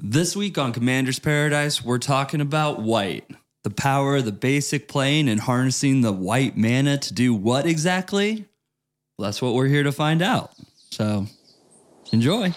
[0.00, 3.28] This week on Commander's Paradise, we're talking about white.
[3.64, 8.46] The power of the basic plane and harnessing the white mana to do what exactly?
[9.18, 10.52] Well, that's what we're here to find out.
[10.92, 11.26] So,
[12.12, 12.54] enjoy.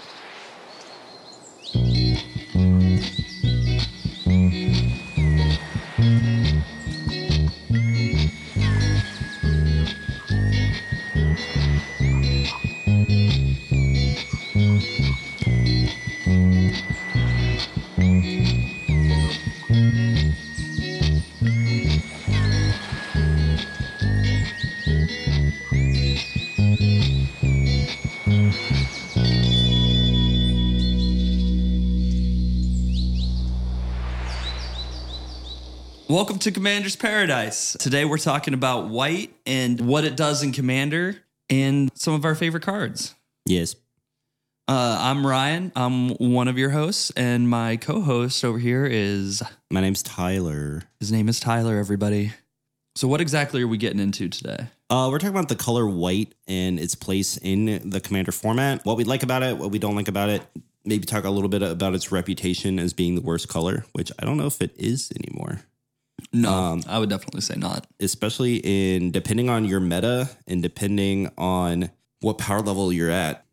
[36.21, 37.75] Welcome to Commander's Paradise.
[37.79, 41.17] Today we're talking about white and what it does in Commander
[41.49, 43.15] and some of our favorite cards.
[43.47, 43.75] Yes.
[44.67, 45.71] Uh, I'm Ryan.
[45.75, 50.83] I'm one of your hosts, and my co-host over here is My name's Tyler.
[50.99, 51.79] his name is Tyler.
[51.79, 52.33] Everybody.
[52.95, 54.67] So, what exactly are we getting into today?
[54.91, 58.85] Uh, we're talking about the color white and its place in the commander format.
[58.85, 60.43] What we like about it, what we don't like about it.
[60.85, 64.25] Maybe talk a little bit about its reputation as being the worst color, which I
[64.25, 65.61] don't know if it is anymore.
[66.33, 67.87] No, Um, I would definitely say not.
[67.99, 73.45] Especially in depending on your meta and depending on what power level you're at,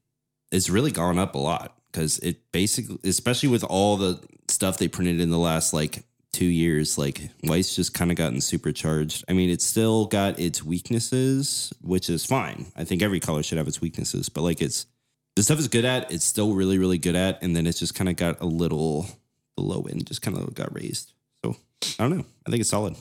[0.53, 4.89] it's really gone up a lot because it basically, especially with all the stuff they
[4.89, 9.25] printed in the last like two years, like White's just kind of gotten supercharged.
[9.29, 12.67] I mean, it's still got its weaknesses, which is fine.
[12.77, 14.87] I think every color should have its weaknesses, but like it's
[15.34, 17.95] the stuff is good at, it's still really, really good at, and then it's just
[17.95, 19.06] kind of got a little
[19.56, 21.12] the low end just kind of got raised.
[21.83, 22.25] I don't know.
[22.47, 22.97] I think it's solid.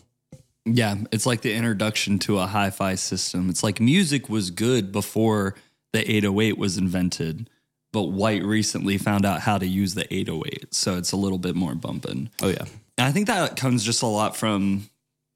[0.65, 3.49] Yeah, it's like the introduction to a hi-fi system.
[3.49, 5.55] It's like music was good before
[5.93, 7.49] the 808 was invented,
[7.93, 11.55] but White recently found out how to use the 808, so it's a little bit
[11.55, 12.29] more bumping.
[12.41, 12.65] Oh yeah.
[12.97, 14.89] And I think that comes just a lot from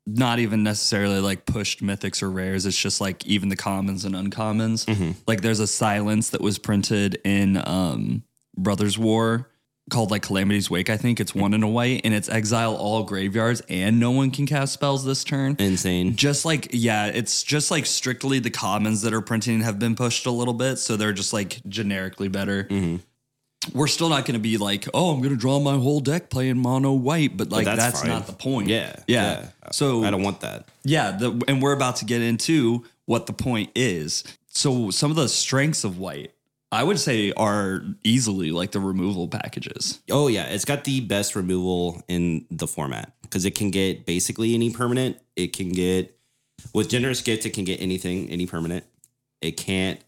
[0.06, 2.66] not even necessarily like pushed mythics or rares.
[2.66, 4.86] It's just like even the commons and uncommons.
[4.86, 5.12] Mm-hmm.
[5.28, 8.24] Like there's a silence that was printed in um,
[8.58, 9.48] Brothers War
[9.90, 11.20] called like Calamity's Wake, I think.
[11.20, 14.74] It's one in a white and it's exile all graveyards and no one can cast
[14.74, 15.56] spells this turn.
[15.60, 16.16] Insane.
[16.16, 20.26] Just like, yeah, it's just like strictly the commons that are printing have been pushed
[20.26, 20.78] a little bit.
[20.78, 22.66] So they're just like generically better.
[22.66, 22.98] Mm-hmm.
[23.78, 26.32] We're still not going to be like, oh, I'm going to draw my whole deck
[26.32, 28.70] playing mono white, but like that's that's, not the point.
[28.70, 28.96] Yeah.
[29.08, 29.50] Yeah.
[29.72, 30.68] So I don't want that.
[30.84, 34.24] yeah, the, and we're about to get into what the point is.
[34.48, 36.34] So some of the strengths of white,
[36.72, 40.00] I would say, are easily like the removal packages.
[40.10, 44.54] Oh yeah, it's got the best removal in the format because it can get basically
[44.54, 45.18] any permanent.
[45.36, 46.18] It can get
[46.74, 48.86] with generous gift, it can get anything, any permanent.
[49.42, 50.00] It can't.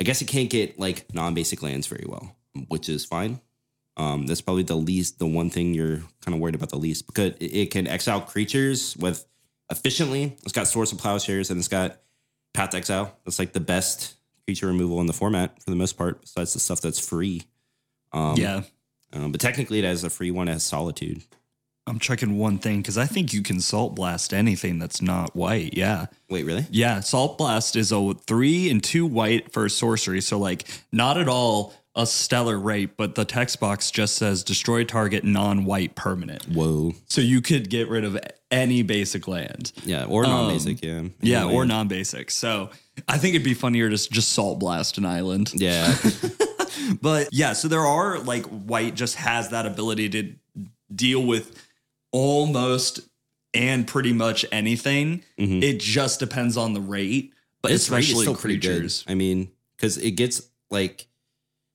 [0.00, 2.36] I guess it can't get like non-basic lands very well,
[2.68, 3.40] which is fine.
[3.96, 7.06] Um, that's probably the least, the one thing you're kind of worried about the least
[7.06, 9.24] because it, it can exile creatures with
[9.70, 10.36] efficiently.
[10.42, 12.00] It's got Swords to Plowshares and it's got
[12.52, 13.16] Path Exile.
[13.24, 14.14] That's like the best
[14.46, 17.42] creature removal in the format for the most part, besides the stuff that's free.
[18.12, 18.62] Um, yeah.
[19.12, 21.22] um, but technically, it has a free one as Solitude.
[21.86, 25.74] I'm checking one thing because I think you can salt blast anything that's not white.
[25.76, 26.06] Yeah.
[26.30, 26.66] Wait, really?
[26.70, 27.00] Yeah.
[27.00, 30.22] Salt blast is a three and two white for sorcery.
[30.22, 34.82] So, like, not at all a stellar rate, but the text box just says destroy
[34.84, 36.44] target non white permanent.
[36.48, 36.94] Whoa.
[37.06, 38.18] So you could get rid of
[38.50, 39.72] any basic land.
[39.84, 40.82] Yeah, or non-basic.
[40.82, 40.98] yeah.
[41.00, 41.54] Um, Yeah, Anyway.
[41.54, 42.30] or non-basic.
[42.30, 42.70] So
[43.08, 45.52] I think it'd be funnier to just salt blast an island.
[45.54, 45.94] Yeah.
[47.00, 50.34] But yeah, so there are like white just has that ability to
[50.94, 51.56] deal with
[52.12, 53.00] almost
[53.52, 55.22] and pretty much anything.
[55.38, 55.62] Mhm.
[55.62, 59.04] It just depends on the rate, but Its especially still creatures.
[59.06, 61.06] I mean, because it gets like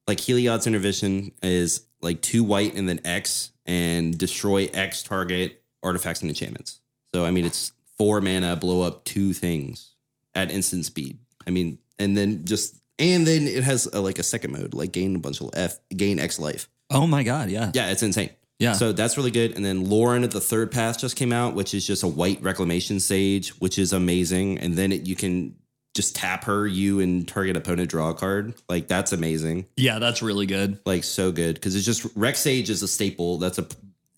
[0.08, 6.22] like Heliod's intervention is like two white and then X and destroy X target artifacts
[6.22, 6.82] and enchantments.
[7.14, 9.96] So I mean, it's four mana, blow up two things
[10.36, 11.20] at instant speed.
[11.48, 14.92] I mean, and then just and then it has a, like a second mode, like
[14.92, 16.70] gain a bunch of F, gain X life.
[16.90, 17.72] Oh my god, yeah.
[17.74, 18.32] Yeah, it's insane.
[18.60, 18.74] Yeah.
[18.74, 19.56] So that's really good.
[19.56, 22.42] And then Loran of the Third Path just came out, which is just a white
[22.42, 24.60] reclamation sage, which is amazing.
[24.60, 25.56] And then it, you can
[25.96, 28.54] just tap her, you and target opponent draw a card.
[28.68, 29.66] Like that's amazing.
[29.78, 30.80] yeah, that's really good.
[30.86, 33.38] Like so good because it's just Rex Sage is a staple.
[33.38, 33.68] That's a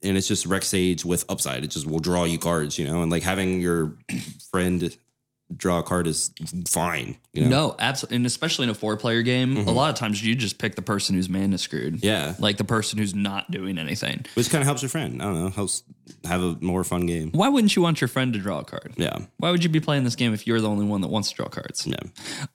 [0.03, 1.63] and it's just Rex Sage with upside.
[1.63, 3.03] It just will draw you cards, you know.
[3.03, 3.95] And like having your
[4.49, 4.95] friend
[5.57, 6.31] draw a card is
[6.67, 7.17] fine.
[7.33, 7.49] You know?
[7.49, 8.17] No, absolutely.
[8.17, 10.81] And especially in a four player game, a lot of times you just pick the
[10.81, 11.95] person who's mana screwed.
[11.95, 12.05] Mm-hmm.
[12.05, 12.35] Yeah.
[12.39, 14.25] Like the person who's not doing anything.
[14.33, 15.21] Which kind of helps your friend.
[15.21, 15.83] I don't know, helps
[16.25, 17.31] have a more fun game.
[17.31, 18.93] Why wouldn't you want your friend to draw a card?
[18.97, 19.17] Yeah.
[19.37, 21.35] Why would you be playing this game if you're the only one that wants to
[21.35, 21.87] draw cards?
[21.87, 21.95] Yeah.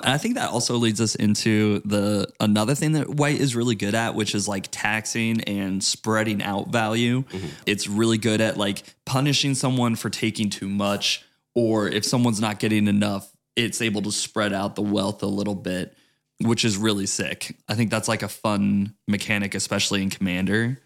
[0.00, 3.94] I think that also leads us into the another thing that white is really good
[3.94, 7.24] at, which is like taxing and spreading out value.
[7.64, 11.24] It's really good at like punishing someone for taking too much,
[11.56, 15.54] or if someone's not getting enough, it's able to spread out the wealth a little
[15.54, 15.96] bit,
[16.42, 17.56] which is really sick.
[17.66, 20.78] I think that's like a fun mechanic, especially in Commander.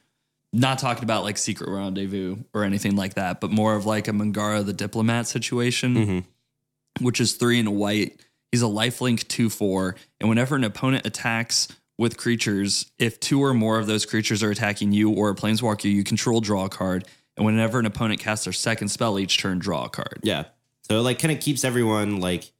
[0.52, 4.12] Not talking about like Secret Rendezvous or anything like that, but more of like a
[4.12, 7.04] Mangara the Diplomat situation mm-hmm.
[7.04, 8.24] which is three and a white.
[8.52, 9.96] He's a lifelink 2 4.
[10.20, 11.68] And whenever an opponent attacks
[11.98, 15.90] with creatures, if two or more of those creatures are attacking you or a planeswalker
[15.90, 17.06] you control, draw a card.
[17.36, 20.20] And whenever an opponent casts their second spell each turn, draw a card.
[20.22, 20.44] Yeah.
[20.90, 22.50] So it like kind of keeps everyone like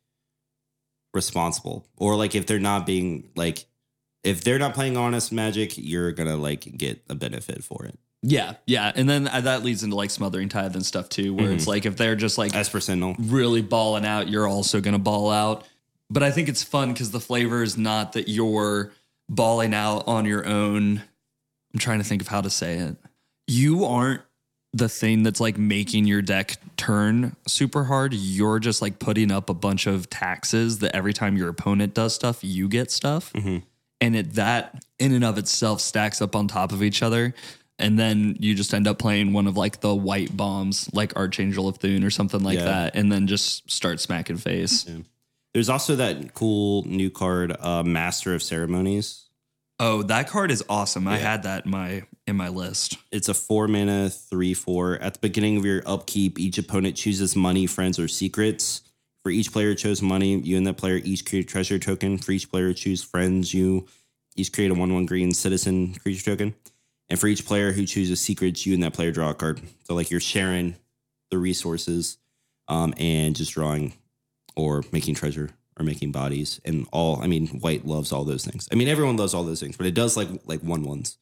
[1.12, 1.84] responsible.
[1.96, 3.66] Or like if they're not being like
[4.22, 7.98] if they're not playing honest magic, you're gonna like get a benefit for it.
[8.22, 8.92] Yeah, yeah.
[8.94, 11.86] And then uh, that leads into like smothering tithe and stuff too, where it's like
[11.86, 13.16] if they're just like Esper Sentinel.
[13.18, 15.66] really balling out, you're also to ball out.
[16.08, 18.92] But I think it's fun because the flavor is not that you're
[19.28, 21.02] balling out on your own.
[21.74, 22.96] I'm trying to think of how to say it.
[23.48, 24.22] You aren't
[24.72, 28.14] the thing that's like making your deck turn super hard.
[28.14, 32.14] You're just like putting up a bunch of taxes that every time your opponent does
[32.14, 33.32] stuff, you get stuff.
[33.34, 37.34] And it that in and of itself stacks up on top of each other.
[37.78, 41.66] And then you just end up playing one of like the white bombs, like Archangel
[41.66, 42.64] of Thune or something like Yeah.
[42.66, 44.87] that, and then just start smacking face.
[45.52, 49.25] There's also that cool new card, uh, Master of Ceremonies.
[49.82, 51.08] Oh, that card is awesome.
[51.08, 52.98] I had that in my in my list.
[53.10, 54.98] It's a four mana, three, four.
[54.98, 58.82] At the beginning of your upkeep, each opponent chooses money, friends, or secrets.
[59.22, 62.18] For each player chose money, you and that player each create a treasure token.
[62.18, 63.86] For each player choose friends, you
[64.36, 66.54] each create a one one green citizen creature token.
[67.08, 69.62] And for each player who chooses secrets, you and that player draw a card.
[69.84, 70.76] So like you're sharing
[71.30, 72.18] the resources
[72.68, 73.94] um, and just drawing
[74.56, 77.20] or making treasure or making bodies and all.
[77.22, 78.69] I mean, white loves all those things.
[78.72, 81.19] I mean, everyone loves all those things, but it does like like one ones.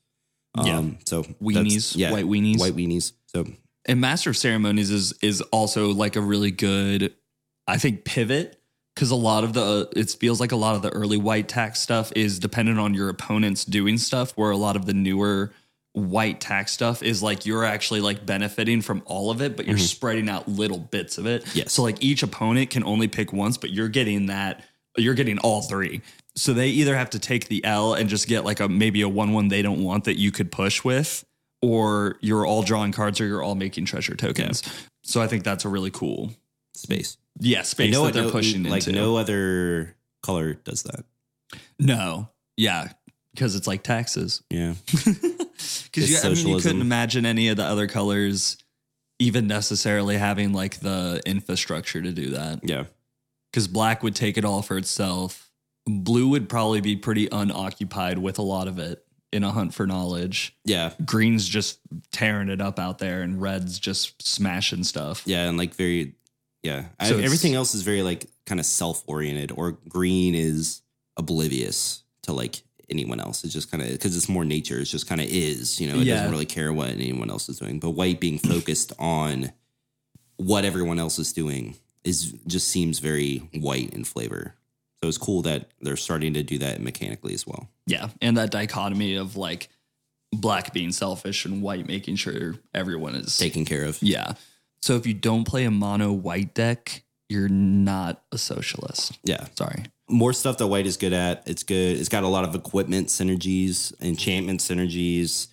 [0.64, 0.78] Yeah.
[0.78, 2.58] Um, so that's- Weenies, white weenies.
[2.58, 3.12] white weenies.
[3.26, 3.46] So
[3.86, 7.14] And Master of Ceremonies is is also like a really good,
[7.66, 8.60] I think, pivot
[8.94, 11.78] because a lot of the it feels like a lot of the early white tax
[11.80, 15.52] stuff is dependent on your opponents doing stuff, where a lot of the newer
[15.98, 19.76] white tax stuff is like you're actually like benefiting from all of it, but you're
[19.76, 19.84] mm-hmm.
[19.84, 21.44] spreading out little bits of it.
[21.54, 21.72] Yes.
[21.72, 24.64] So like each opponent can only pick once, but you're getting that
[24.96, 26.02] you're getting all three.
[26.36, 29.08] So they either have to take the L and just get like a maybe a
[29.08, 31.24] one one they don't want that you could push with,
[31.62, 34.62] or you're all drawing cards or you're all making treasure tokens.
[35.02, 36.32] So I think that's a really cool
[36.74, 37.16] space.
[37.40, 39.00] yeah space no, that they're no- pushing like into.
[39.00, 41.04] no other color does that.
[41.78, 42.92] no, yeah,
[43.34, 44.42] because it's like taxes.
[44.50, 44.74] Yeah.
[45.90, 48.58] Because It's I mean, you couldn't imagine any of the other colors
[49.18, 52.60] even necessarily having like the infrastructure to do that.
[52.62, 52.84] Yeah.
[53.50, 55.50] Because black would take it all for itself.
[55.86, 59.84] Blue would probably be pretty unoccupied with a lot of it in a hunt for
[59.84, 60.56] knowledge.
[60.64, 60.92] Yeah.
[61.04, 61.80] Green's just
[62.12, 65.22] tearing it up out there, and red's just smashing stuff.
[65.26, 65.48] Yeah.
[65.48, 66.14] And like very,
[66.62, 66.82] yeah.
[67.02, 70.82] So it's- everything else is very like kind of self oriented, or green is
[71.16, 73.44] oblivious to like anyone else.
[73.44, 74.78] It's just kind of because it's more nature.
[74.80, 76.16] It's just kind of is, you know, it Yeah.
[76.16, 77.78] doesn't really care what anyone else is doing.
[77.78, 79.52] But white being focused on
[80.36, 84.54] what everyone else is doing is just seems very white in flavor.
[85.02, 87.68] So it's cool that they're starting to do that mechanically as well.
[87.86, 88.08] Yeah.
[88.20, 89.68] And that dichotomy of like
[90.32, 94.02] black being selfish and white making sure everyone is Taken care of.
[94.02, 94.34] Yeah.
[94.82, 99.18] So if you don't play a mono white deck, you're not a socialist.
[99.24, 99.46] Yeah.
[99.56, 99.84] Sorry.
[100.08, 101.42] more stuff that white is good at.
[101.46, 101.98] It's good.
[101.98, 105.48] It's got a lot of equipment synergies, enchantment synergies.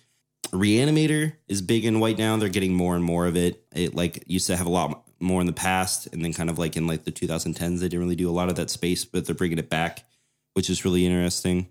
[0.48, 2.36] Reanimator is big in white now.
[2.36, 3.64] They're getting more and more of it.
[3.74, 6.58] It like used to have a lot more in the past, and then kind of
[6.58, 9.26] like in like the 2010s, they didn't really do a lot of that space, but
[9.26, 10.04] they're bringing it back,
[10.54, 11.68] which is really interesting.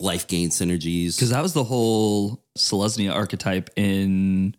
[0.00, 1.16] Life gain synergies.
[1.16, 4.54] Because that was the whole Selesnya archetype in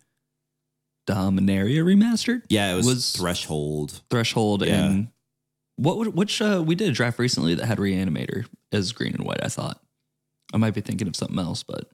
[1.13, 4.01] Dominaria remastered yeah, it was, was- threshold.
[4.09, 4.85] threshold Yeah.
[4.85, 5.07] and
[5.77, 9.23] what would which uh, we did a draft recently that had reanimator as green and
[9.25, 9.43] white.
[9.43, 9.79] I thought
[10.53, 11.89] I might be thinking of something else, but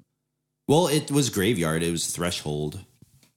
[0.67, 1.83] Well, it was graveyard.
[1.83, 2.83] It was threshold,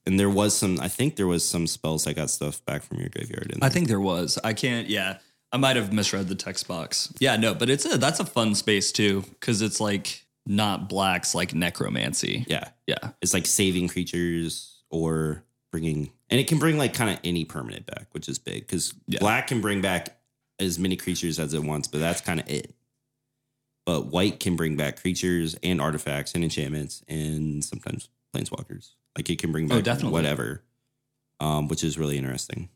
[0.07, 0.79] and there was some.
[0.81, 3.51] I think there was some spells that got stuff back from your graveyard.
[3.51, 4.39] In I think there was.
[4.43, 4.89] I can't.
[4.89, 5.19] Yeah,
[5.51, 7.13] I might have misread the text box.
[7.19, 11.35] Yeah, no, but it's a that's a fun space too because it's like not blacks
[11.35, 12.43] like necromancy.
[12.47, 12.69] yeah.
[12.87, 17.45] Yeah, it's like saving creatures or bringing and it can bring like kind of any
[17.45, 19.19] permanent back which is big because Yeah.
[19.19, 20.17] black can bring back
[20.59, 22.73] as many creatures as it wants, but that's kind of it.
[23.85, 28.91] But white can bring back creatures and artifacts and enchantments and sometimes planeswalkers.
[29.17, 30.11] Like it can bring Oh, back definitely.
[30.11, 30.63] whatever,
[31.39, 32.69] um, which is really interesting.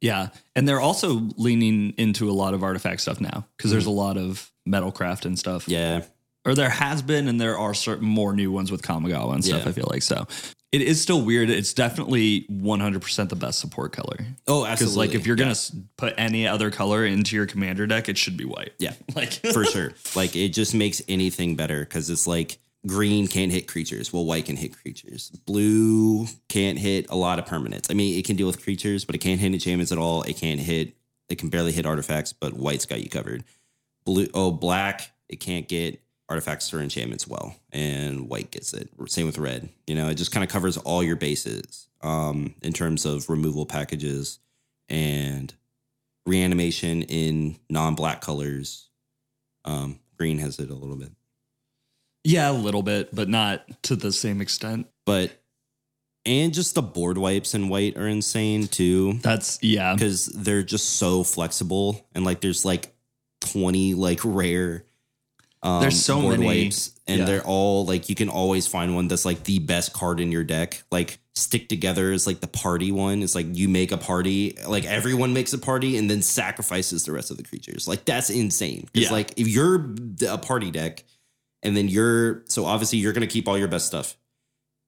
[0.00, 0.28] Yeah.
[0.56, 3.96] And they're also leaning into a lot of artifact stuff now because there's a Mm-hmm.
[3.98, 5.68] lot of metalcraft and stuff.
[5.68, 6.04] Yeah,
[6.44, 9.62] Or there has been, and there are certain more new ones with Kamigawa and stuff,
[9.62, 9.68] Yeah.
[9.68, 10.02] I feel like.
[10.02, 10.26] So
[10.74, 11.50] it is still weird.
[11.50, 14.16] It's definitely 100% the best support color.
[14.48, 15.06] Oh, Because, absolutely.
[15.06, 18.36] like, if you're going to put any other color into your commander deck, it should
[18.36, 18.72] be white.
[18.78, 18.94] Yeah.
[19.14, 19.92] Like, for sure.
[20.16, 24.12] Like it just makes anything better because it's like green can't hit creatures.
[24.12, 25.30] Well, white can hit creatures.
[25.46, 27.90] Blue can't hit a lot of permanents.
[27.90, 30.22] I mean, it can deal with creatures, but it can't hit enchantments at all.
[30.22, 30.96] It can't hit.
[31.28, 33.44] It can barely hit artifacts, but white's got you covered.
[34.04, 34.26] Blue.
[34.34, 35.12] Oh, black.
[35.28, 38.88] It can't get artifacts or enchantments well, and white gets it.
[39.06, 39.68] Same with red.
[39.86, 43.66] You know, it just kind of covers all your bases um, in terms of removal
[43.66, 44.38] packages
[44.88, 45.52] and
[46.26, 48.88] reanimation in non-black colors.
[49.64, 51.12] Um, green has it a little bit,
[52.22, 54.86] yeah, a little bit, but not to the same extent.
[55.04, 55.30] but
[56.26, 59.92] and just the board wipes in white are insane too That's, yeah.
[59.92, 62.94] because they're just so flexible and like there's like
[63.42, 64.84] twenty like rare.
[65.64, 67.24] Um, There's so many- wipes, and yeah.
[67.24, 70.44] they're all like you can always find one that's like the best card in your
[70.44, 70.82] deck.
[70.92, 73.22] Like stick together is like the party one.
[73.22, 77.12] It's like you make a party, like everyone makes a party, and then sacrifices the
[77.12, 77.88] rest of the creatures.
[77.88, 78.88] Like that's insane.
[78.92, 79.12] It's Yeah.
[79.12, 79.94] like if you're
[80.28, 81.02] a party deck,
[81.62, 84.18] and then you're so obviously you're gonna keep all your best stuff,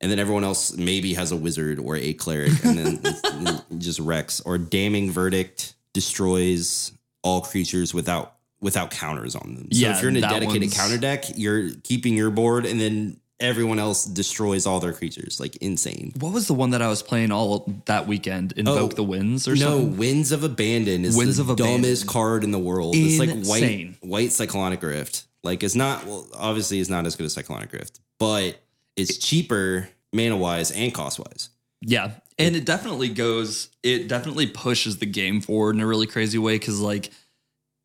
[0.02, 4.40] and then everyone else maybe has a wizard or a cleric, and then just wrecks.
[4.40, 6.92] Or damning verdict destroys
[7.22, 9.68] all creatures without without counters on them.
[9.72, 13.18] So Yeah, if you're in a dedicated counter deck, you're keeping your board, and then
[13.38, 15.38] everyone else destroys all their creatures.
[15.38, 16.12] Like insane.
[16.18, 18.52] What was the one that I was playing all that weekend?
[18.52, 19.96] Invoke Oh, the Winds or no, something?
[19.98, 21.82] Winds of Abandon is Winds the of Abandon.
[21.82, 22.94] dumbest card in the world.
[22.96, 25.24] It's like white white Cyclonic Rift.
[25.44, 28.60] Like it's not well, obviously it's not as good as Cyclonic Rift, but
[28.96, 31.50] it's cheaper mana wise and cost wise.
[31.82, 32.12] Yeah.
[32.38, 36.54] And it definitely goes, it definitely pushes the game forward in a really crazy way
[36.58, 37.10] because, like,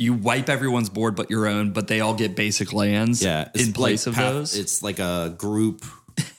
[0.01, 3.71] you wipe everyone's board but your own, but they all get basic lands Yeah, in
[3.73, 4.57] place of path, those.
[4.57, 5.85] It's like a group.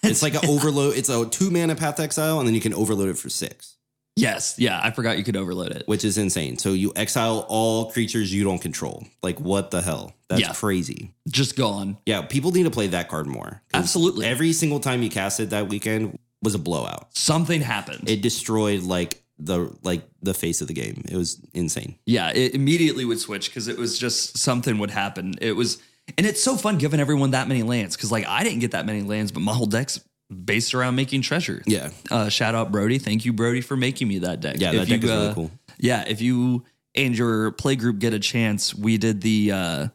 [0.05, 0.97] It's like an overload.
[0.97, 3.77] It's a two mana path exile, and then you can overload it for six,
[4.17, 4.57] yes.
[4.59, 4.79] Yeah.
[4.83, 5.85] I forgot you could overload it.
[5.87, 6.59] which is insane.
[6.59, 9.07] So you exile all creatures you don't control.
[9.23, 10.13] Like what the hell?
[10.29, 10.53] That's Yeah.
[10.53, 11.15] crazy.
[11.29, 11.97] Just gone.
[12.05, 13.63] Yeah, people need to play that card more.
[13.73, 14.27] Absolutely.
[14.27, 17.17] Every single time you cast it that weekend was a blowout.
[17.17, 18.09] Something happened.
[18.11, 21.05] It destroyed like the like the face of the game.
[21.09, 21.97] It was insane.
[22.07, 22.31] yeah.
[22.31, 25.35] It immediately would switch because it was just something would happen.
[25.41, 25.83] It was,
[26.17, 28.87] and it's so fun giving everyone that many lands because, like, I didn't get that
[28.87, 30.01] many lands, but my whole deck's
[30.45, 31.63] based around making treasure.
[31.67, 31.91] Yeah.
[32.11, 32.99] Uh, shout out Brody.
[32.99, 34.57] Thank you, Brody, for making me that deck.
[34.59, 35.51] Yeah, If that deck you, is really uh, cool.
[35.79, 39.89] Yeah, if you and your play group get a chance, we did the uh,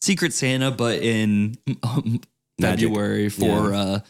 [0.00, 2.20] Secret Santa, but in um,
[2.60, 4.00] February for uh,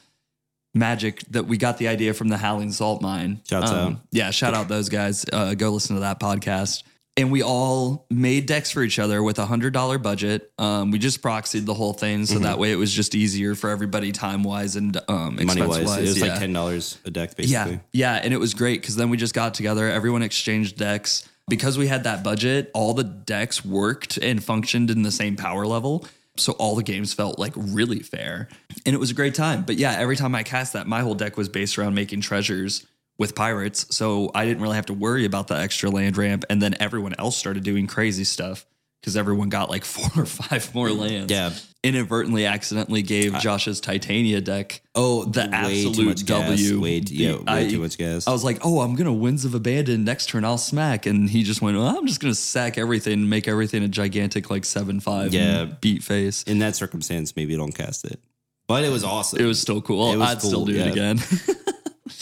[0.76, 1.22] Magic.
[1.30, 3.40] That we got the idea from the Howling Salt Mine.
[3.48, 4.00] Shouts Um, out.
[4.12, 5.24] Yeah, shout out those guys.
[5.32, 6.82] Uh, go listen to that podcast.
[7.18, 10.52] And we all made decks for each other with a hundred dollar budget.
[10.58, 13.70] Um, we just proxied the whole thing, so that way it was just easier for
[13.70, 15.46] everybody time wise and um, Mm-hmm.
[15.46, 15.96] Money wise, wise.
[15.98, 16.26] it was yeah.
[16.26, 17.80] like ten dollars a deck basically.
[17.94, 19.88] Yeah, yeah, and it was great because then we just got together.
[19.90, 22.70] Everyone exchanged decks because we had that budget.
[22.74, 26.06] All the decks worked and functioned in the same power level,
[26.38, 28.48] so all the games felt like really fair,
[28.84, 29.62] and it was a great time.
[29.62, 32.86] But yeah, every time I cast that, my whole deck was based around making treasures
[33.18, 36.44] with pirates, so I didn't really have to worry about the extra land ramp.
[36.50, 38.66] And then everyone else started doing crazy stuff
[39.06, 41.00] because everyone got like four or five more mm-hmm.
[41.00, 41.32] lands.
[41.32, 41.52] Yeah.
[41.84, 46.80] inadvertently, accidentally gave Josh's Titania deck Oh, the absolute too W.
[46.80, 48.26] Way, yeah, way I- too much gas.
[48.26, 50.44] I was like, oh, I'm gonna Winds of Abandon next turn.
[50.44, 53.88] I'll smack, and he just went, well, I'm just gonna sack everything make everything a
[53.88, 55.32] gigantic like seven five.
[55.32, 55.66] Yeah.
[55.66, 56.42] beat face.
[56.42, 58.18] In that circumstance, maybe don't cast it.
[58.66, 59.38] But it was awesome.
[59.38, 60.18] It was still cool.
[60.18, 60.86] Was I'd still do yeah.
[60.86, 61.20] it again.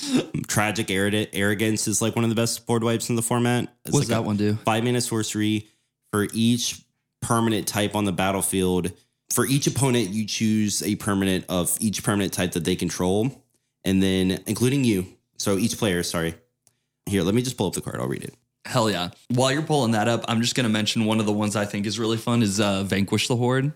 [0.46, 3.64] Tragic Arrogance is like one of the best board wipes in the format.
[3.84, 4.54] It's What's like that one do?
[4.56, 5.68] Five mana sorcery
[6.14, 6.80] for each
[7.22, 8.92] permanent type on the battlefield.
[9.32, 13.42] For each opponent, you choose a permanent of each permanent type that they control,
[13.84, 15.08] and then including you.
[15.38, 16.36] So each player, sorry.
[17.06, 17.96] Here, let me just pull up the card.
[17.98, 18.32] I'll read it.
[18.64, 19.10] Hell yeah!
[19.28, 21.84] While you're pulling that up, I'm just gonna mention one of the ones I think
[21.84, 23.72] is really fun is uh, Vanquish the Horde.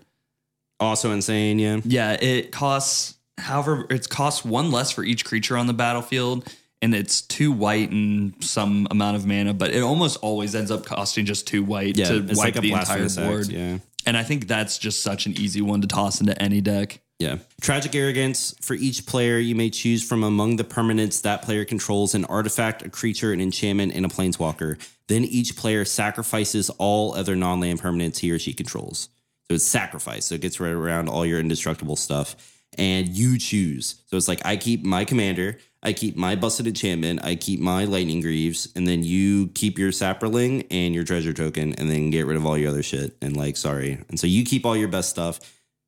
[0.79, 1.81] Also insane, yeah.
[1.83, 6.47] Yeah, it costs however it costs one less for each creature on the battlefield,
[6.81, 10.85] and it's two white and some amount of mana, but it almost always ends up
[10.85, 13.41] costing just two white Yeah, to wipe like a the entire board.
[13.41, 13.49] act.
[13.49, 13.77] Yeah.
[14.05, 17.01] And I think that's just such an easy one to toss into any deck.
[17.19, 17.39] Yeah.
[17.59, 18.55] Tragic Arrogance.
[18.61, 22.81] For each player, you may choose from among the permanents that player controls an artifact,
[22.85, 24.79] a creature, an enchantment, and a planeswalker.
[25.07, 29.09] Then each player sacrifices all other non land permanents he or she controls.
[29.49, 30.27] So it's sacrifice.
[30.27, 32.37] So it gets right around all your indestructible stuff.
[32.77, 34.03] And you choose.
[34.05, 37.85] So it's like I keep my commander, I keep my busted enchantment, I keep my
[37.85, 42.25] lightning greaves, and then you keep your saproling and your treasure token, and then get
[42.25, 43.17] rid of all your other shit.
[43.21, 44.03] And like, sorry.
[44.07, 45.39] And so you keep all your best stuff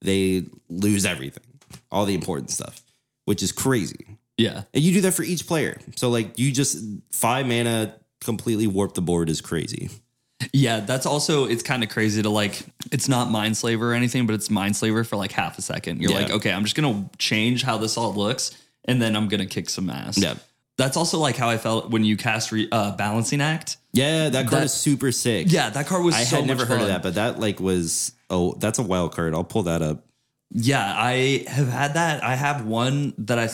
[0.01, 1.43] they lose everything,
[1.91, 2.81] all the important stuff,
[3.25, 4.17] which is crazy.
[4.37, 4.63] Yeah.
[4.73, 5.79] And you do that for each player.
[5.95, 9.89] So like you just five mana completely warp the board is crazy.
[10.53, 14.33] Yeah, that's also it's kind of crazy to like it's not Mindslaver or anything, but
[14.33, 16.01] it's Mindslaver for like half a second.
[16.01, 16.19] You're Yeah.
[16.19, 18.51] like, okay, I'm just gonna change how this all looks,
[18.85, 20.17] and then I'm gonna kick some ass.
[20.17, 20.35] Yeah.
[20.77, 23.77] That's also like how I felt when you cast re- uh, Balancing Act.
[23.93, 25.47] Yeah, that card That- is super sick.
[25.49, 26.89] Yeah, that card was I so had never much heard of fun.
[26.89, 29.33] that, but that like was oh, that's a wild card.
[29.35, 30.05] I'll pull that up.
[30.53, 32.23] Yeah, I have had that.
[32.23, 33.49] I have one that I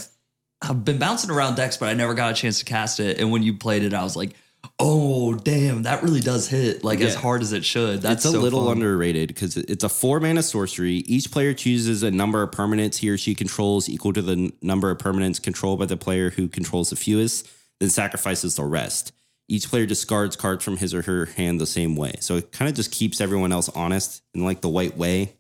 [0.62, 3.20] I've been bouncing around decks, but I never got a chance to cast it.
[3.20, 4.32] And when you played it, I was like,
[4.80, 8.02] oh damn, that really does hit like as hard as it should.
[8.02, 8.78] That's it's a so little fun.
[8.78, 10.96] underrated because it's a four mana sorcery.
[10.96, 14.54] Each player chooses a number of permanents he or she controls equal to the n-
[14.62, 17.48] number of permanents controlled by the player who controls the fewest,
[17.80, 19.12] then sacrifices the rest.
[19.50, 22.16] Each player discards cards from his or her hand the same way.
[22.20, 25.37] So it kind of just keeps everyone else honest in like the white way.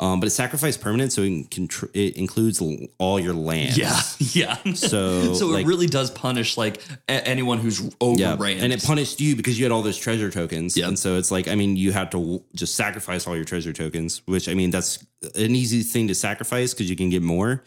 [0.00, 3.78] Um, but it's sacrifice permanent, so it, contr- it includes l- all your lands.
[3.78, 4.56] Yeah, yeah.
[4.74, 7.90] So, so like- it really does punish like a- anyone who's Yeah,
[8.32, 8.58] overran.
[8.58, 10.76] and it punished you because you had all those treasure tokens.
[10.76, 10.88] Yeah.
[10.88, 13.72] And so it's like, I mean, you had to w- just sacrifice all your treasure
[13.72, 14.98] tokens, which I mean, that's
[15.36, 17.62] an easy thing to sacrifice because you can get more,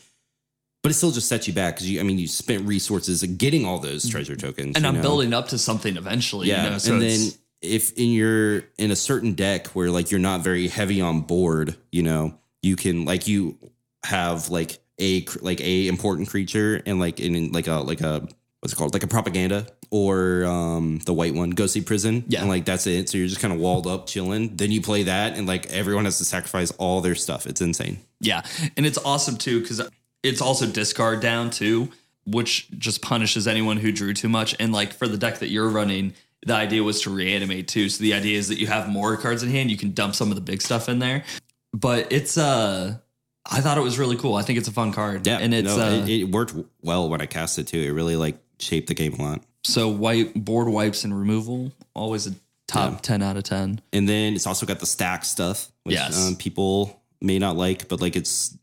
[0.84, 3.66] but it still just sets you back because you, I mean, you spent resources getting
[3.66, 4.76] all those treasure tokens.
[4.76, 5.02] and I'm know?
[5.02, 6.50] building up to something eventually.
[6.50, 6.66] Yeah.
[6.66, 7.30] you know, so and then
[7.62, 11.76] if in your, in a certain deck where like you're not very heavy on board,
[11.92, 13.58] you know, you can like, you
[14.06, 18.28] have like a, like a important creature and like in like a, like a,
[18.60, 18.94] what's it called?
[18.94, 22.26] Like a propaganda or um the white one, Ghostly Prison.
[22.28, 22.42] Yeah.
[22.42, 23.08] And like that's it.
[23.10, 24.56] So you're just kind of walled up, chilling.
[24.58, 27.46] Then you play that and like everyone has to sacrifice all their stuff.
[27.46, 28.00] It's insane.
[28.20, 28.42] Yeah.
[28.76, 29.82] And it's awesome too because
[30.24, 31.90] it's also discard down too,
[32.26, 34.56] which just punishes anyone who drew too much.
[34.60, 36.14] And like for the deck that you're running,
[36.48, 37.90] the idea was to reanimate too.
[37.90, 40.30] So the idea is that you have more cards in hand, you can dump some
[40.30, 41.24] of the big stuff in there.
[41.74, 42.98] But it's uh
[43.50, 44.36] I thought it was really cool.
[44.36, 45.26] I think it's a fun card.
[45.28, 45.38] Yeah.
[45.40, 47.80] And it's no, uh, it, it worked well when I cast it too.
[47.80, 49.42] It really like shaped the game a lot.
[49.64, 52.34] so white board wipes and removal, always a
[52.68, 53.00] top Yeah.
[53.02, 53.80] 10 out of 10.
[53.94, 56.28] And then it's also got the stack stuff, which Yes.
[56.28, 58.58] um, people may not like, but like it's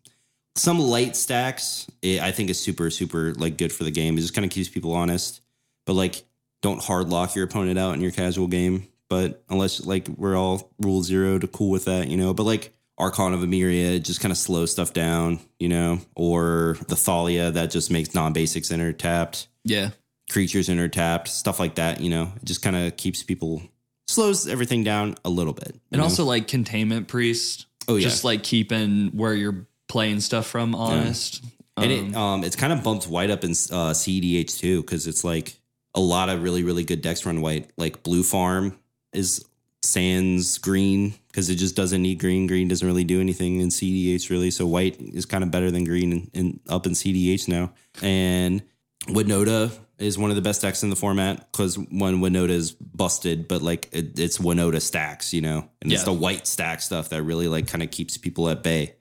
[0.56, 1.86] some light stacks.
[2.02, 4.16] It, I think is super, super like good for the game.
[4.18, 5.40] It just kind of keeps people honest.
[5.86, 6.22] But like,
[6.64, 8.88] don't hard lock your opponent out in your casual game.
[9.10, 12.32] But unless like we're all rule zero to cool with that, you know.
[12.32, 16.96] But like Archon of Emeria just kind of slows stuff down, you know, or the
[16.96, 19.90] Thalia that just makes non basics enter tapped Yeah.
[20.30, 22.00] creatures enter tapped, stuff like that.
[22.00, 23.62] You know, it just kind of keeps people
[24.08, 25.78] slows everything down a little bit.
[25.92, 26.04] And know?
[26.04, 27.66] also like containment priest.
[27.86, 28.04] Oh, yeah.
[28.08, 31.44] Just like keeping where you're playing stuff from honest.
[31.76, 35.24] and it um it's kind of bumped white up in uh, CDH too because it's
[35.24, 35.58] like
[35.94, 37.70] a lot of really really good decks run white.
[37.76, 38.78] Like Blue Farm
[39.12, 39.44] is
[39.82, 42.46] sans green because it just doesn't need green.
[42.46, 44.50] Green doesn't really do anything in CDH really.
[44.50, 47.72] So white is kind of better than green in, in up in CDH now.
[48.02, 48.62] And
[49.06, 53.46] Winota is one of the best decks in the format because when Winota is busted,
[53.46, 57.22] but like it, it's Winota stacks, you know, and it's the white stack stuff that
[57.22, 58.96] really like kind of keeps people at bay.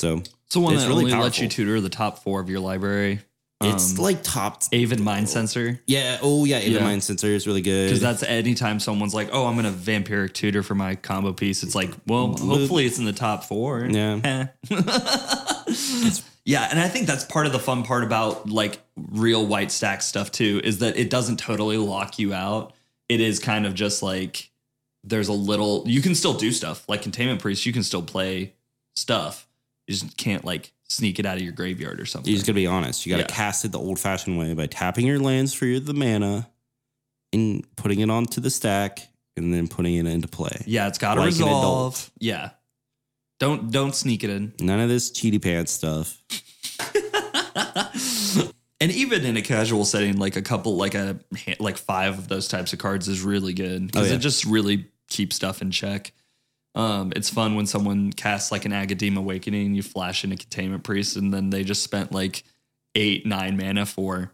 [0.00, 2.60] So It's the one that really only lets you tutor the top four of your
[2.60, 3.20] library.
[3.62, 5.80] It's Um, like top Aven Mindcensor.
[5.86, 6.18] Yeah.
[6.20, 6.58] Oh, yeah.
[6.60, 6.90] Even Yeah.
[6.90, 7.86] Mindcensor is really good.
[7.86, 11.62] Because that's anytime someone's like, oh, I'm going to vampiric tutor for my combo piece.
[11.62, 13.86] It's like, well, hopefully it's in the top four.
[13.86, 14.48] Yeah.
[16.44, 16.68] yeah.
[16.70, 20.30] And I think that's part of the fun part about like real white stack stuff
[20.30, 22.74] too, is that it doesn't totally lock you out.
[23.08, 24.50] It is kind of just like
[25.04, 28.54] there's a little, you can still do stuff like Containment Priest, you can still play
[28.96, 29.48] stuff.
[29.86, 32.30] You just can't like sneak it out of your graveyard or something.
[32.30, 33.04] you just got to be honest.
[33.06, 33.36] You got to Yeah.
[33.36, 36.48] cast it the old fashioned way by tapping your lands for your, the mana
[37.32, 39.00] and putting it onto the stack
[39.36, 40.62] and then putting it into play.
[40.66, 42.10] Yeah, it's got to Like resolve.
[42.18, 42.50] Yeah.
[43.38, 44.54] Don't don't sneak it in.
[44.60, 46.22] None of this cheaty pants stuff.
[48.78, 51.18] And even in a casual setting, like a couple, like a
[51.58, 54.16] like five of those types of cards is really good because Oh, yeah.
[54.16, 56.12] it just really keeps stuff in check.
[56.76, 60.84] Um, it's fun when someone casts like an Agadeem Awakening, you flash in a Containment
[60.84, 62.44] Priest, and then they just spent like
[62.94, 64.30] eight, nine mana for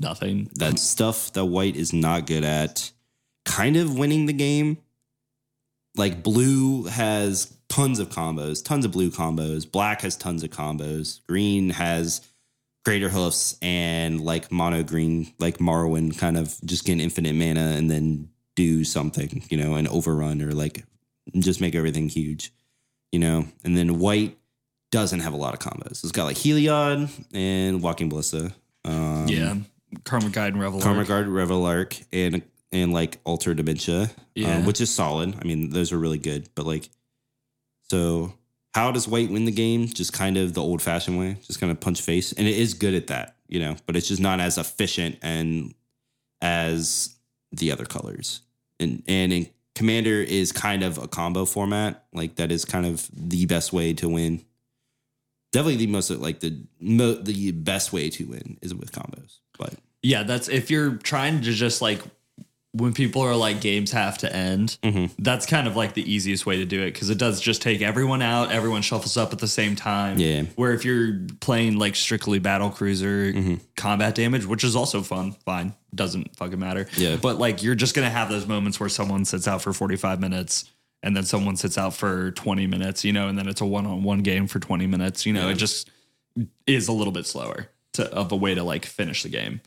[0.00, 0.50] nothing.
[0.56, 2.90] That stuff that white is not good at.
[3.44, 4.78] Kind of winning the game.
[5.96, 9.70] Like blue has tons of combos, tons of blue combos.
[9.70, 11.20] Black has tons of combos.
[11.28, 12.20] Green has
[12.84, 17.90] greater hoofs and like mono green, like Morrowind, kind of just get infinite mana and
[17.90, 20.84] then do something, you know, an overrun or like
[21.38, 22.52] just make everything huge,
[23.12, 23.46] you know.
[23.64, 24.38] And then white
[24.90, 26.02] doesn't have a lot of combos.
[26.02, 28.52] It's got like Heliod and Walking Ballista.
[28.84, 29.54] Um, yeah.
[30.04, 30.80] Karmic Guide and Revel.
[30.80, 34.56] Karmic Guide, Reveillark, and and like Alter Dementia, Yeah.
[34.58, 35.34] um, which is solid.
[35.40, 36.48] I mean, those are really good.
[36.54, 36.88] But like,
[37.90, 38.34] so
[38.74, 39.86] how does White win the game?
[39.88, 42.74] Just kind of the old fashioned way, just kind of punch face, and it is
[42.74, 43.76] good at that, you know.
[43.86, 45.74] But it's just not as efficient and
[46.42, 47.16] as
[47.52, 48.42] the other colors.
[48.80, 53.08] And and in Commander is kind of a combo format, like that is kind of
[53.12, 54.44] the best way to win.
[55.52, 59.74] Definitely the most like the mo- the best way to win is with combos, but.
[60.02, 62.02] Yeah, that's if you're trying to just like
[62.78, 65.10] when people are like games have to end, Mhm.
[65.18, 67.82] that's kind of like the easiest way to do it because it does just take
[67.82, 70.18] everyone out, everyone shuffles up at the same time.
[70.18, 70.44] Yeah.
[70.56, 73.54] Where if you're playing like strictly battle cruiser Mm-hmm.
[73.76, 76.86] combat damage, which is also fun, fine, doesn't fucking matter.
[76.96, 77.16] Yeah.
[77.16, 80.64] But like you're just gonna have those moments where someone sits out for 45 minutes
[81.02, 84.20] and then someone sits out for 20 minutes, you know, and then it's a one-on-one
[84.22, 85.24] game for 20 minutes.
[85.26, 85.52] You know, Yeah.
[85.52, 85.88] it just
[86.66, 89.60] is a little bit slower to, of a way to like finish the game.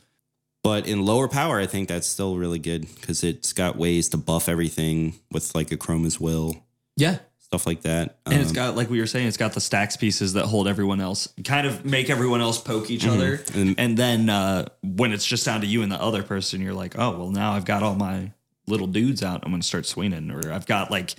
[0.62, 4.16] But in lower power, I think that's still really good because it's got ways to
[4.16, 6.54] buff everything with like Akroma's Will,
[6.96, 7.18] Yeah.
[7.40, 8.18] stuff like that.
[8.26, 11.00] And it's got, like we were saying, it's got the stacks pieces that hold everyone
[11.00, 13.38] else, kind of make everyone else poke each other.
[13.38, 13.58] Mm-hmm.
[13.60, 16.74] And- And, then uh, when it's just down to you and the other person, you're
[16.74, 18.30] like, oh, well, now I've got all my
[18.68, 19.40] little dudes out.
[19.44, 20.30] I'm going to start swinging.
[20.30, 21.14] Or I've got like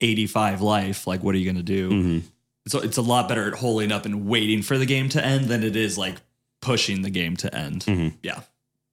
[0.00, 1.06] 85 life.
[1.08, 1.90] Like, what are you going to do?
[1.90, 2.22] mhm.
[2.68, 5.46] So it's a lot better at holding up and waiting for the game to end
[5.46, 6.16] than it is like
[6.60, 7.84] pushing the game to end.
[7.84, 8.14] Mhm.
[8.22, 8.40] Yeah.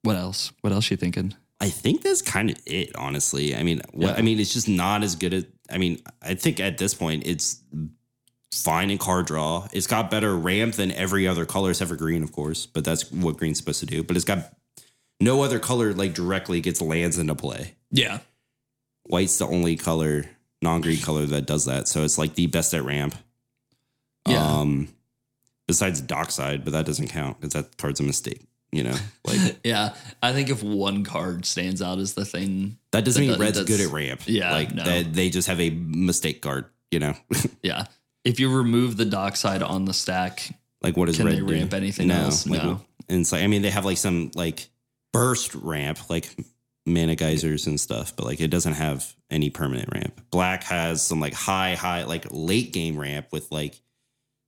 [0.03, 0.51] What else?
[0.61, 1.33] What else you thinking?
[1.59, 3.55] I think that's kind of it, honestly.
[3.55, 4.15] I mean, what, Yeah.
[4.15, 5.45] I mean, it's just not as good as.
[5.69, 7.63] I mean, I think at this point it's
[8.53, 9.67] fine in card draw.
[9.71, 12.65] It's got better ramp than every other color except for green, of course.
[12.65, 14.03] But that's what green's supposed to do.
[14.03, 14.53] But it's got
[15.21, 17.75] no other color like directly gets lands into play.
[17.91, 18.19] Yeah.
[19.03, 20.25] White's the only color,
[20.61, 21.87] non-green color that does that.
[21.87, 23.15] So it's like the best at ramp.
[24.27, 24.43] Yeah.
[24.45, 24.89] Um,
[25.67, 28.41] besides Dockside, but that doesn't count because that card's a mistake.
[28.73, 29.93] You know, like yeah.
[30.21, 33.79] I think if one card stands out as the thing that doesn't mean Red's good
[33.79, 34.21] at ramp.
[34.25, 34.83] yeah, like no.
[34.83, 36.65] that they just have a mistake card.
[36.91, 37.13] You know,
[37.61, 37.85] Yeah.
[38.25, 40.49] If you remove the Dockside on the stack,
[40.81, 41.53] like what is Can Red they do?
[41.53, 42.47] ramp anything else?
[42.47, 42.81] like, No.
[43.09, 44.67] And it's like I mean they have like some like
[45.11, 46.35] burst ramp, like
[46.85, 50.19] mana geysers and stuff, but like it doesn't have any permanent ramp.
[50.31, 53.79] Black has some like high, high, like late game ramp with like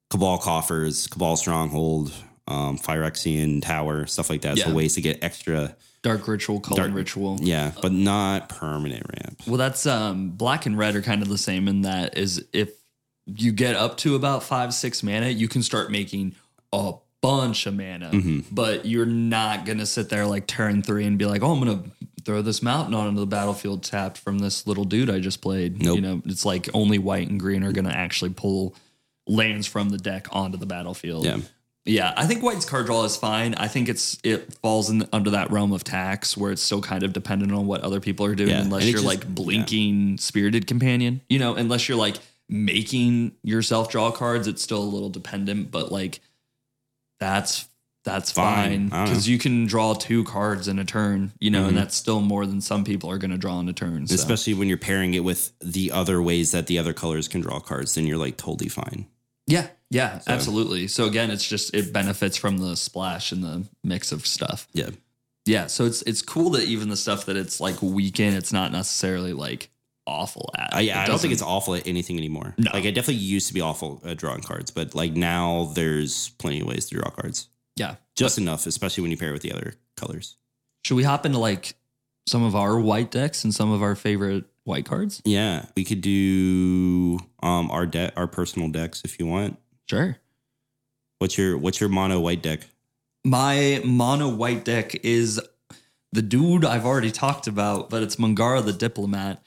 [0.09, 2.11] Cabal coffers, Cabal stronghold,
[2.47, 4.57] um, Phyrexian tower, stuff like that.
[4.57, 4.73] So Yeah.
[4.75, 7.39] ways to get extra, dark ritual, color Dark- ritual.
[7.41, 9.41] yeah, but not permanent ramp.
[9.47, 12.69] Well, that's um black and red are kind of the same in that is if
[13.25, 16.35] you get up to about five, six mana, you can start making
[16.71, 18.11] a bunch of mana.
[18.11, 18.39] Mm-hmm.
[18.53, 21.83] But you're not gonna sit there like turn three and be like, Oh, I'm gonna
[22.23, 25.81] throw this mountain onto the battlefield tapped from this little dude I just played.
[25.81, 25.95] Nope.
[25.95, 28.75] You know, it's like only white and green are gonna actually pull
[29.27, 31.25] lands from the deck onto the battlefield.
[31.25, 31.39] Yeah.
[31.87, 33.53] Yeah, I think White's card draw is fine.
[33.53, 37.03] I think it's it falls in under that realm of tax where it's still kind
[37.03, 40.65] of dependent on what other people are doing, Yeah, unless you're just- like blinking spirited
[40.65, 41.21] companion.
[41.29, 42.15] You know, unless you're like
[42.49, 45.69] making yourself draw cards, it's still a little dependent.
[45.69, 46.21] But like
[47.19, 47.67] that's
[48.03, 48.89] that's Fine.
[48.89, 51.31] fine I don't because you can draw two cards in a turn.
[51.39, 51.69] You know, Mhm.
[51.69, 54.05] and that's still more than some people are going to draw in a turn.
[54.07, 54.13] So.
[54.13, 57.59] Especially when you're pairing it with the other ways that the other colors can draw
[57.59, 59.07] cards, then you're like totally fine.
[59.47, 60.87] Yeah, yeah, absolutely.
[60.87, 64.67] So again, it's just it benefits from the splash and the mix of stuff.
[64.73, 64.89] Yeah.
[65.45, 68.51] Yeah, so it's it's cool that even the stuff that it's like weak in, it's
[68.51, 69.69] not necessarily like
[70.07, 70.75] awful at.
[70.75, 72.55] Uh, yeah, I don't think it's awful at anything anymore.
[72.57, 72.71] No.
[72.73, 76.61] Like, I definitely used to be awful at drawing cards, but like now there's plenty
[76.61, 77.47] of ways to draw cards.
[77.75, 77.95] Yeah.
[78.15, 80.37] Just enough, especially when you pair it with the other colors.
[80.83, 81.75] Should we hop into like
[82.27, 85.21] some of our white decks and some of our favorite white cards?
[85.23, 89.57] Yeah, we could do um our deck, our personal decks if you want.
[89.89, 90.17] Sure.
[91.19, 92.61] What's your what's your mono white deck?
[93.23, 95.41] My mono white deck is
[96.11, 99.41] the dude I've already talked about, but it's Mangara the Diplomat.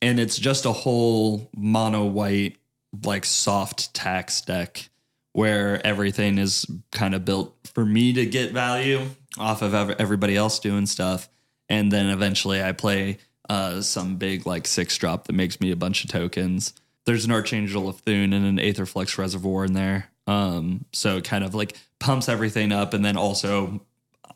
[0.00, 2.56] And it's just a whole mono white,
[3.04, 4.90] like soft tax deck
[5.32, 9.00] where everything is kind of built for me to get value
[9.38, 11.28] off of everybody else doing stuff.
[11.68, 15.76] And then eventually I play uh, some big like six drop that makes me a
[15.76, 16.74] bunch of tokens.
[17.06, 20.10] There's an Archangel of Thune and an Aetherflux Reservoir in there.
[20.26, 22.92] Um, so it kind of like pumps everything up.
[22.92, 23.80] And then also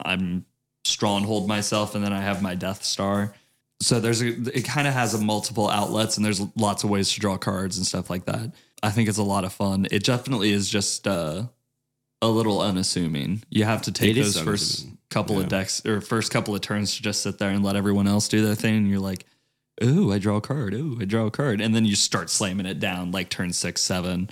[0.03, 0.47] I'm
[0.85, 3.35] stronghold myself and then I have my Death Star.
[3.81, 7.13] So there's a, it kind of has a multiple outlets and there's lots of ways
[7.13, 8.53] to draw cards and stuff like that.
[8.83, 9.87] I think it's a lot of fun.
[9.91, 11.45] It definitely is just uh,
[12.23, 13.43] a little unassuming.
[13.51, 14.99] You have to take It is those first unassuming.
[15.11, 15.49] couple of Yeah.
[15.51, 18.43] decks or first couple of turns to just sit there and let everyone else do
[18.45, 18.77] their thing.
[18.77, 19.27] And you're like,
[19.85, 20.73] ooh, I draw a card.
[20.73, 21.61] Ooh, I draw a card.
[21.61, 24.31] And then you start slamming it down like turn six, seven.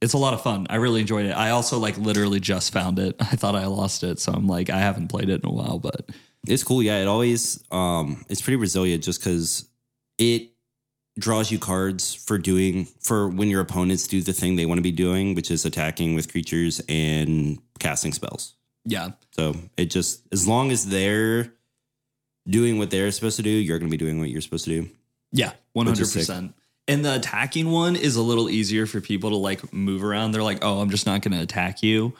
[0.00, 0.66] It's a lot of fun.
[0.70, 1.32] I really enjoyed it.
[1.32, 3.16] I also like literally just found it.
[3.20, 4.20] I thought I lost it.
[4.20, 6.10] So I'm like, I haven't played it in a while, but
[6.46, 6.82] It's cool.
[6.82, 9.68] Yeah, it always um it's pretty resilient just because
[10.18, 10.51] it
[11.18, 14.82] draws you cards for doing for when your opponents do the thing they want to
[14.82, 18.54] be doing, which is attacking with creatures and casting spells.
[18.84, 19.10] yeah.
[19.32, 21.52] So it just as long as they're
[22.48, 24.82] doing what they're supposed to do, you're going to be doing what you're supposed to
[24.82, 24.90] do.
[25.32, 26.54] Yeah, one hundred percent.
[26.88, 30.32] And the attacking one is a little easier for people to like move around.
[30.32, 32.12] They're like, "Oh, I'm just not going to attack you,"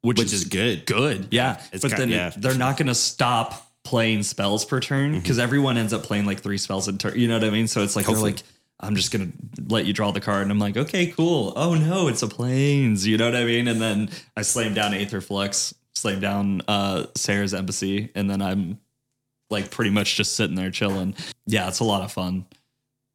[0.00, 0.86] which, Which is, is good.
[0.86, 1.28] good.
[1.30, 2.32] Yeah, It's but ki- then yeah.
[2.36, 6.40] They're not going to stop playing spells per turn because everyone ends up playing like
[6.40, 7.18] three spells in turn.
[7.18, 7.66] You know what I mean?
[7.66, 8.32] So it's like Hopefully.
[8.32, 8.44] they're like,
[8.80, 9.32] "I'm just to
[9.66, 13.06] let you draw the card," and I'm like, "Okay, cool." Oh no, it's a planes.
[13.06, 13.66] You know what I mean?
[13.66, 18.78] And then I slam down Aetherflux, slam down uh, Serra's Emissary, and then I'm
[19.48, 21.14] like pretty much just sitting there chilling.
[21.46, 22.44] Yeah, it's a lot of fun.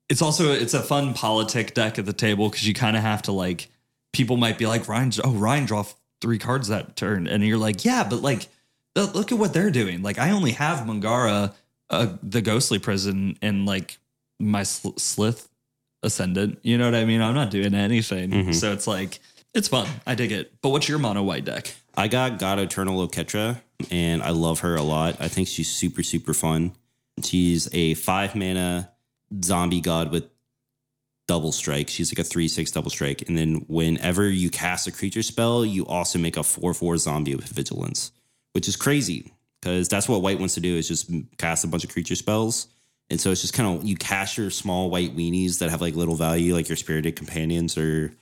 [0.10, 3.22] It's also it's a fun politic deck at the table because you kind of have
[3.24, 3.70] to like
[4.12, 5.86] people might be like Ryan oh Ryan draw
[6.20, 8.48] three cards that turn and you're like yeah but like
[8.96, 10.02] look at what they're doing.
[10.04, 11.54] Like I only have Mangara
[11.90, 13.98] uh, the ghostly prison and like
[14.40, 15.50] my sl- slith
[16.02, 16.60] ascendant.
[16.64, 17.22] You know what I mean?
[17.22, 18.32] I'm not doing anything.
[18.32, 18.56] Mhm.
[18.56, 19.20] so it's like
[19.54, 19.88] it's fun.
[20.08, 20.54] I dig it.
[20.62, 21.74] But what's your mono white deck?
[21.96, 25.18] I got God Eternal Oketra, and I love her a lot.
[25.20, 26.72] I think she's super, super fun.
[27.24, 28.90] She's a five mana
[29.44, 30.26] zombie god with
[31.28, 31.90] double strike.
[31.90, 35.64] She's like a three six double strike, and then whenever you cast a creature spell,
[35.64, 38.12] you also make a four four zombie with vigilance,
[38.54, 41.84] which is crazy because that's what white wants to do is just cast a bunch
[41.84, 42.68] of creature spells.
[43.10, 45.96] And so it's just kind of you cast your small white weenies that have like
[45.96, 48.14] little value, like your spirited companions or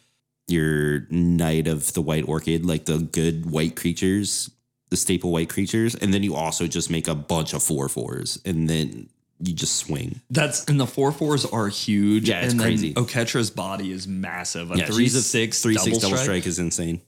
[0.47, 4.49] your knight of the white orchid, like the good white creatures,
[4.89, 8.39] the staple white creatures, and then you also just make a bunch of four fours,
[8.43, 9.07] and then
[9.39, 10.19] you just swing.
[10.29, 12.29] That's and the four fours are huge.
[12.29, 12.93] Yeah, it's and crazy.
[12.93, 14.71] Oketra's body is massive.
[14.71, 16.25] A Yeah, three a six Three double six double strike.
[16.25, 17.01] strike is insane.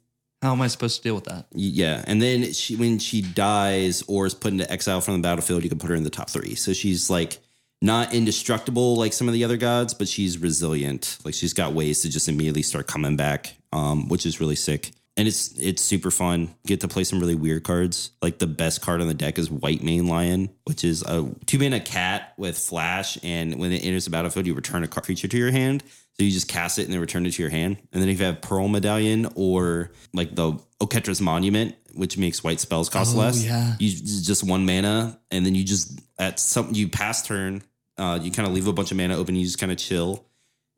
[0.44, 1.46] How am I supposed to deal with that?
[1.54, 5.64] Yeah, and then she when she dies or is put into exile from the battlefield,
[5.64, 6.54] you can put her in the top three.
[6.56, 7.40] So she's like
[7.82, 11.18] not indestructible like some of the other gods, but she's resilient.
[11.24, 14.92] Like she's got ways to just immediately start coming back, um, which is really sick.
[15.16, 16.56] And it's it's super fun.
[16.66, 18.12] Get to play some really weird cards.
[18.22, 21.60] Like the best card on the deck is White Mane Lion, which is a two
[21.60, 25.38] mana cat with flash, and when it enters the battlefield, you return a creature to
[25.38, 25.84] your hand.
[26.18, 27.78] So you just cast it and then return it to your hand.
[27.92, 32.60] And then if you have Pearl Medallion or like the Oketra's Monument, which makes white
[32.60, 33.76] spells cost Oh, less, yeah.
[33.80, 37.62] you just one mana, and then you just at some you pass turn,
[38.00, 39.36] uh, you kind of leave a bunch of mana open.
[39.36, 40.26] You just kind of chill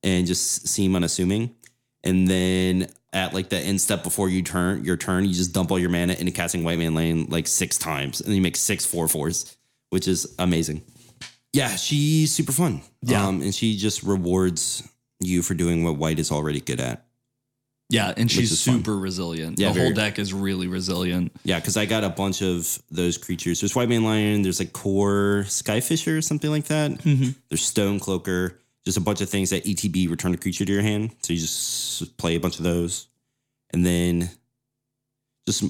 [0.03, 1.55] and just seem unassuming.
[2.03, 5.71] And then at like the end step before you turn your turn, you just dump
[5.71, 8.57] all your mana into casting White Mane Lion like six times, and then you make
[8.57, 9.57] six four fours,
[9.89, 10.83] which is amazing.
[11.53, 12.81] Yeah, she's super fun.
[13.01, 13.25] Yeah.
[13.25, 14.87] um, and she just rewards
[15.21, 17.05] you for doing what White is already good at.
[17.89, 18.77] Yeah, and she's is fun.
[18.77, 19.59] super resilient.
[19.59, 21.31] Yeah, the whole deck is really resilient.
[21.43, 23.61] Yeah, because I got a bunch of those creatures.
[23.61, 26.91] There's White Mane Lion, there's like Kor Skyfisher or something like that.
[26.91, 27.29] Mm-hmm.
[27.47, 30.81] There's Stone Cloaker, just a bunch of things that ETB return a creature to your
[30.81, 31.11] hand.
[31.23, 33.07] So you just play a bunch of those.
[33.73, 34.29] And then
[35.47, 35.63] just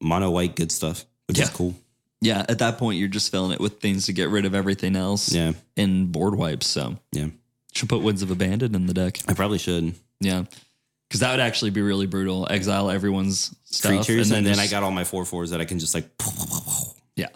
[0.00, 1.54] mono white good stuff, which is Yeah.
[1.54, 1.74] cool.
[2.20, 4.96] Yeah, at that point you're just filling it with things to get rid of everything
[4.96, 5.32] else.
[5.32, 5.52] Yeah.
[5.76, 6.66] And board wipes.
[6.66, 7.28] So Yeah.
[7.72, 9.20] should put Winds of Abandon in the deck.
[9.28, 9.94] I probably should.
[10.20, 10.44] Yeah.
[11.08, 12.48] Because that would actually be really brutal.
[12.50, 13.90] Exile everyone's stuff.
[13.92, 14.32] Creatures.
[14.32, 16.08] And then, I just- got all my four fours that I can just like,
[17.14, 17.28] Yeah.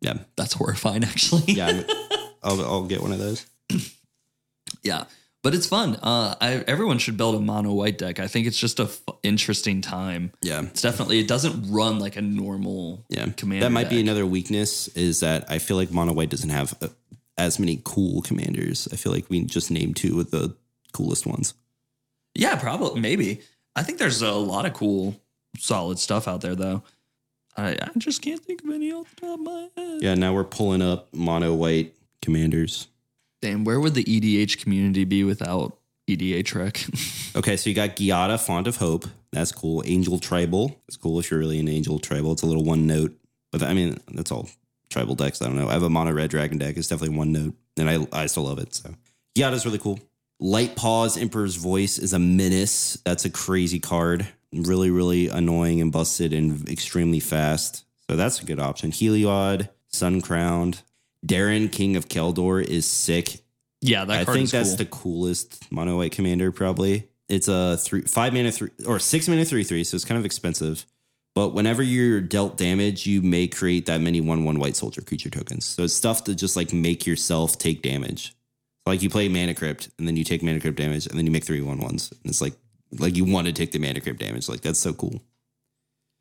[0.00, 0.14] yeah.
[0.36, 1.52] That's horrifying, actually.
[1.54, 1.82] Yeah.
[2.42, 3.46] I'll, I'll get one of those.
[4.82, 5.04] Yeah,
[5.42, 5.96] but it's fun.
[6.02, 8.18] Uh, I, everyone should build a mono white deck.
[8.20, 10.32] I think it's just a f- interesting time.
[10.42, 10.62] Yeah.
[10.62, 13.26] It's definitely it doesn't run like a normal Yeah.
[13.36, 13.66] commander.
[13.66, 16.88] that might be another weakness is that I feel like mono white doesn't have uh,
[17.38, 18.88] as many cool commanders.
[18.92, 20.54] I feel like we just named two of the
[20.92, 21.54] coolest ones.
[22.34, 23.40] Yeah, probably maybe.
[23.76, 25.20] I think there's a lot of cool,
[25.58, 26.82] solid stuff out there though.
[27.56, 30.02] I, I just can't think of any off the top of my head.
[30.02, 32.88] Yeah, now we're pulling up mono white commanders.
[33.42, 35.76] Damn, where would the EDH community be without
[36.08, 37.18] EDHREC?
[37.34, 39.06] Okay, so you got Giada, Font of Hope.
[39.32, 39.82] That's cool.
[39.86, 40.78] Angel Tribal.
[40.86, 42.32] It's cool if you're really an Angel Tribal.
[42.32, 43.16] It's a little one note.
[43.50, 44.50] But I mean, that's all
[44.90, 45.40] tribal decks.
[45.40, 45.68] I don't know.
[45.68, 46.76] I have a mono red dragon deck.
[46.76, 48.74] It's definitely one note, and I I still love it.
[48.74, 48.94] So
[49.34, 49.98] Giada's really cool.
[50.40, 52.98] Light Paws, Emperor's Voice is a menace.
[53.04, 54.28] That's a crazy card.
[54.52, 57.84] Really, really annoying and busted and extremely fast.
[58.10, 58.90] So that's a good option.
[58.90, 60.82] Heliod, Sun Crowned.
[61.24, 63.40] Darien, King of Kjeldor, is sick.
[63.80, 64.76] Yeah, that I card think is that's cool.
[64.76, 67.08] the coolest mono white commander, probably.
[67.28, 70.24] It's a three five mana three or six mana three three, so it's kind of
[70.24, 70.84] expensive.
[71.34, 75.30] But whenever you're dealt damage, you may create that many one one white soldier creature
[75.30, 75.64] tokens.
[75.64, 78.34] So it's stuff to just like make yourself take damage.
[78.84, 81.32] Like you play mana crypt and then you take mana crypt damage and then you
[81.32, 82.10] make three one ones.
[82.10, 82.54] And it's like
[82.98, 84.48] like you want to take the mana crypt damage.
[84.48, 85.22] Like that's so cool.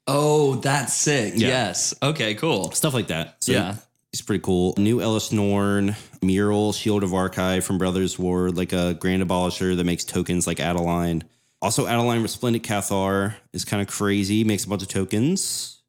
[0.08, 1.34] oh, that's sick.
[1.36, 1.48] Yeah.
[1.48, 1.94] Yes.
[2.02, 2.72] Okay, cool.
[2.72, 3.44] Stuff like that.
[3.44, 3.76] So Yeah.
[4.14, 4.74] It's pretty cool.
[4.78, 9.86] New Elesh Norn, Myrel, Shield of Argive from Brothers War, like a Grand Abolisher that
[9.86, 11.24] makes tokens like Adeline.
[11.62, 15.82] Also, Adeline Resplendent Cathar is kind of crazy, makes a bunch of tokens.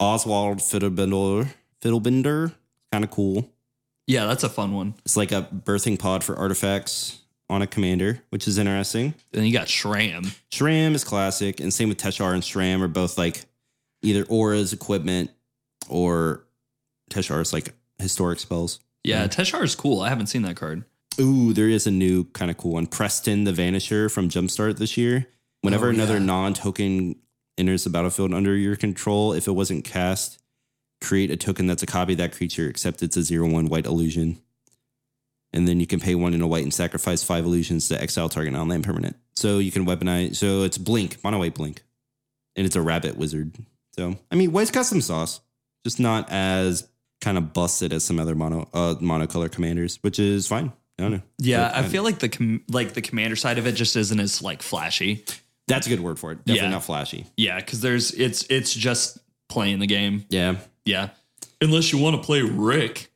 [0.00, 1.48] Oswald Fiddlebinder,
[1.82, 2.54] Fiddlebender,
[2.90, 3.50] kind of cool.
[4.06, 4.94] Yeah, that's a fun one.
[5.04, 7.18] It's like a birthing pod for artifacts
[7.50, 9.14] on a commander, which is interesting.
[9.30, 10.34] Then you got Sram.
[10.50, 13.44] Sram is classic, and same with Teshar and Shram are both like
[14.02, 15.30] either auras, equipment,
[15.88, 16.44] or
[17.12, 18.80] Teshar is like historic spells.
[19.04, 19.40] Yeah, mm-hmm.
[19.40, 20.00] Teshar is cool.
[20.00, 20.84] I haven't seen that card.
[21.20, 22.86] Ooh, there is a new kind of cool one.
[22.86, 25.28] Preston the Vanisher from Jumpstart this year.
[25.60, 26.24] Whenever Oh, another yeah.
[26.24, 27.16] non token
[27.58, 30.40] enters the battlefield under your control, if it wasn't cast,
[31.00, 33.86] create a token that's a copy of that creature, except it's a zero one white
[33.86, 34.40] illusion.
[35.52, 38.28] And then you can pay one in a white and sacrifice five illusions to exile
[38.30, 39.16] target non land permanent.
[39.34, 40.36] So you can weaponize.
[40.36, 41.82] So it's Blink, mono white Blink.
[42.56, 43.54] And it's a rabbit wizard.
[43.96, 45.40] So, I mean, white's got some sauce,
[45.84, 46.88] just not as
[47.22, 50.70] kind of busted as some other mono uh, monocolor commanders, which is fine.
[50.98, 51.22] I don't know.
[51.38, 54.20] Yeah, I uh, feel like the com- like the commander side of it just isn't
[54.20, 55.24] as like flashy.
[55.68, 56.44] That's a good word for it.
[56.44, 56.70] Definitely Yeah.
[56.70, 57.26] not flashy.
[57.36, 60.26] Yeah, because there's it's it's just playing the game.
[60.28, 60.56] Yeah.
[60.84, 61.10] Yeah,
[61.62, 63.08] unless you want to play Rick.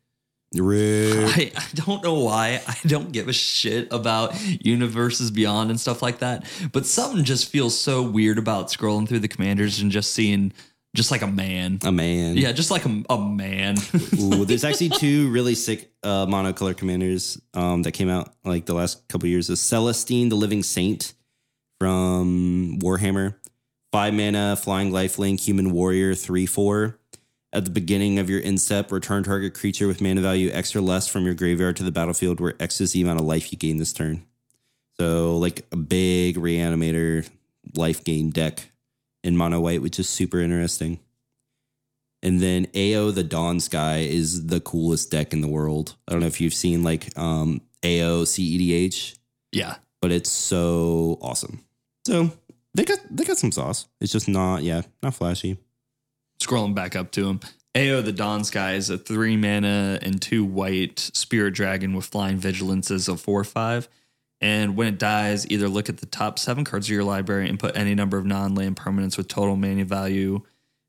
[0.54, 1.12] Rick.
[1.36, 6.00] I, I don't know why I don't give a shit about universes beyond and stuff
[6.00, 10.12] like that, but something just feels so weird about scrolling through the commanders and just
[10.12, 10.52] seeing
[10.96, 11.78] just like a man.
[11.84, 12.36] A man.
[12.36, 13.76] Yeah, just like a, a man.
[14.18, 18.74] Ooh, there's actually two really sick uh, monocolor commanders um, that came out like the
[18.74, 19.48] last couple years.
[19.48, 21.12] Is Celestine, the Living Saint
[21.78, 23.36] from Warhammer,
[23.92, 26.98] five mana, flying lifelink, human warrior, three four.
[27.52, 30.80] At the beginning of your end step, return target creature with mana value X or
[30.80, 33.58] less from your graveyard to the battlefield, where X is the amount of life you
[33.58, 34.26] gain this turn.
[34.98, 37.28] So, like a big reanimator
[37.74, 38.70] life gain deck
[39.24, 41.00] in mono white, which is super interesting.
[42.22, 45.94] And then AO the Dawn Sky is the coolest deck in the world.
[46.08, 49.18] I don't know if you've seen like um AO CEDH,
[49.52, 51.64] yeah, but it's so awesome.
[52.06, 52.32] So
[52.74, 53.86] they got they got some sauce.
[54.00, 55.58] It's just not yeah, not flashy.
[56.40, 57.40] scrolling back up to him.
[57.76, 62.38] Ao the Dawn Sky is a three mana and two white spirit dragon with flying
[62.38, 63.88] vigilance as a four five.
[64.40, 67.58] And when it dies, either look at the top seven cards of your library and
[67.58, 70.42] put any number of non-land permanents with total mana value,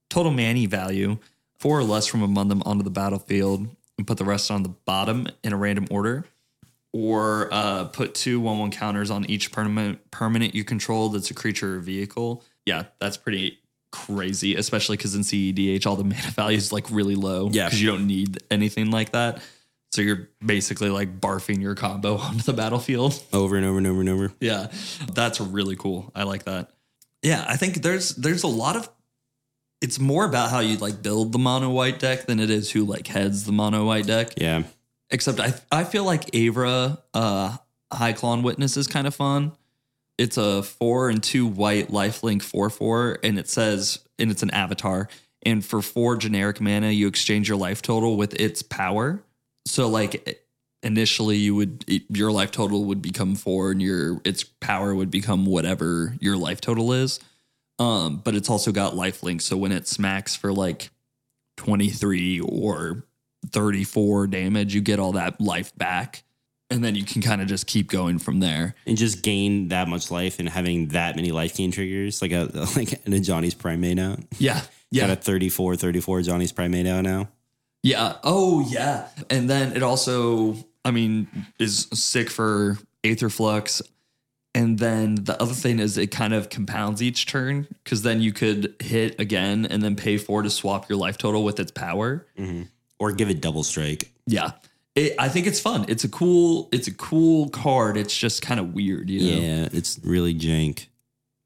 [0.10, 1.18] total mana value,
[1.58, 4.70] four or less from among them onto the battlefield, and put the rest on the
[4.70, 6.26] bottom in a random order.
[6.94, 11.34] Or uh, put two one one counters on each permanent permanent you control that's a
[11.34, 12.44] creature or vehicle.
[12.66, 13.60] Yeah, that's pretty
[13.92, 17.50] crazy, especially because in CEDH all the mana value is like really low.
[17.52, 17.66] Yeah.
[17.66, 19.42] because you don't need anything like that.
[19.92, 23.22] So you're basically like barfing your combo onto the battlefield.
[23.34, 24.32] Over and over and over and over.
[24.40, 24.68] Yeah,
[25.14, 26.12] that's really cool.
[26.16, 26.72] I like that.
[27.22, 28.90] Yeah, I think there's there's a lot of.
[29.80, 32.84] It's more about how you like build the mono white deck than it is who
[32.84, 34.34] like heads the mono white deck.
[34.38, 34.64] Yeah.
[35.10, 37.58] Except I I feel like Avra uh
[37.92, 39.54] High Clone Witness is kind of fun.
[40.18, 44.50] It's a four and two white lifelink four four, and it says and it's an
[44.52, 45.10] avatar.
[45.44, 49.24] And for four generic mana, you exchange your life total with its power.
[49.70, 50.44] So like
[50.84, 55.46] initially you would your life total would become four and your its power would become
[55.46, 57.20] whatever your life total is.
[57.80, 59.42] Um, but it's also got life link.
[59.42, 60.90] So when it smacks for like
[61.58, 63.04] 23 or
[63.50, 66.24] 34 damage, you get all that life back.
[66.70, 68.76] And then you can kind of just keep going from there.
[68.86, 72.50] And just gain that much life and having that many life gain triggers, like a
[72.76, 74.20] like in Ajani's Pridemate out.
[74.38, 74.62] Yeah.
[74.92, 77.30] yeah Got a 34, 34 Johnny's Primate out now.
[77.88, 78.18] Yeah.
[78.24, 79.08] Oh, yeah.
[79.30, 83.82] And then it also, I mean, is sick for Aetherflux.
[84.54, 88.34] And then the other thing is it kind of compounds each turn because then you
[88.34, 92.26] could hit again and then pay four to swap your life total with its power.
[92.38, 92.64] Mm-hmm.
[93.00, 94.12] Or give it double strike.
[94.26, 94.52] Yeah.
[94.96, 95.86] It, I think it's fun.
[95.88, 97.96] It's a cool, it's a cool card.
[97.96, 99.40] It's just kind of weird, you know?
[99.40, 100.88] Yeah, it's really jank.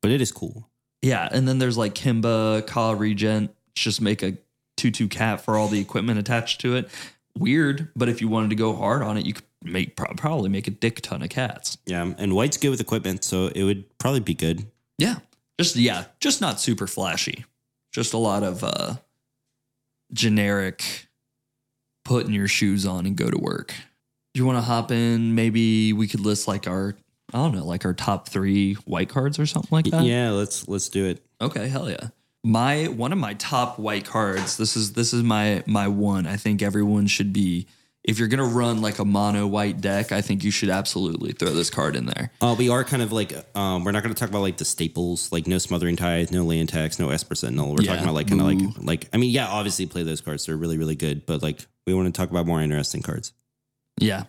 [0.01, 0.69] But it is cool.
[1.01, 3.54] Yeah, and then there's like Kemba, Kha Regent.
[3.75, 4.38] Just make a
[4.82, 6.89] two-two cat for all the equipment attached to it.
[7.38, 10.50] Weird, but if you wanted to go hard on it, you could make pro- probably
[10.50, 11.78] make a dick ton of cats.
[11.86, 14.66] Yeah, and white's good with equipment, so it would probably be good.
[14.97, 15.18] Yeah,
[15.60, 17.45] just yeah, just not super flashy.
[17.93, 18.95] Just a lot of uh
[20.12, 21.08] generic
[22.03, 23.74] putting your shoes on and go to work.
[24.34, 25.36] Do you want to hop in?
[25.36, 26.95] Maybe we could list like our
[27.34, 30.03] I don't know, like our top three white cards or something like that.
[30.03, 31.24] Yeah, let's let's do it.
[31.39, 32.10] Okay, hell yeah.
[32.44, 34.58] My one of my top white cards.
[34.58, 36.26] This is this is my my one.
[36.26, 37.68] I think everyone should be.
[38.04, 41.52] If you're gonna run like a mono white deck, I think you should absolutely throw
[41.52, 42.32] this card in there.
[42.42, 45.32] Uh, we are kind of like um, we're not to talk about like the staples,
[45.32, 47.76] like no smothering tithe, no land tax, no Esper Sentinel.
[47.76, 47.92] We're Yeah.
[47.92, 50.58] talking about like kind of like like I mean, yeah, obviously play those cards; they're
[50.58, 51.28] really really good.
[51.28, 53.34] But like we want to talk about more interesting cards.
[54.00, 54.24] Yeah.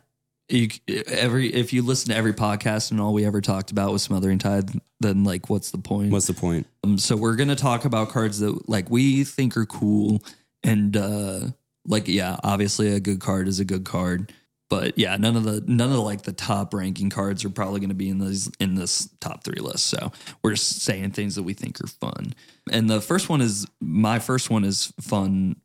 [0.52, 0.68] You,
[1.06, 4.38] every if you listen to every podcast and all we ever talked about was smothering
[4.38, 6.12] tithe, then like what's the point?
[6.12, 6.66] What's the point?
[6.84, 10.22] Um, so we're gonna talk about cards that like we think are cool
[10.62, 11.40] and uh
[11.86, 14.32] like yeah, obviously a good card is a good card.
[14.68, 17.80] But yeah, none of the none of the, like the top ranking cards are probably
[17.80, 19.86] going to be in this in this top three list.
[19.86, 22.34] So we're just saying things that we think are fun.
[22.70, 25.56] And the first one is my first one is fun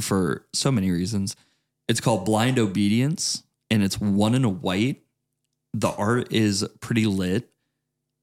[0.00, 1.36] for so many reasons.
[1.88, 5.02] It's called Blind Obedience, and it's one in a white.
[5.74, 7.50] The art is pretty lit.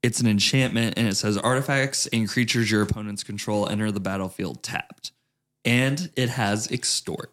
[0.01, 4.61] It's an enchantment, and it says artifacts and creatures your opponents control enter the battlefield
[4.61, 5.11] tapped.
[5.63, 7.31] And it has extort,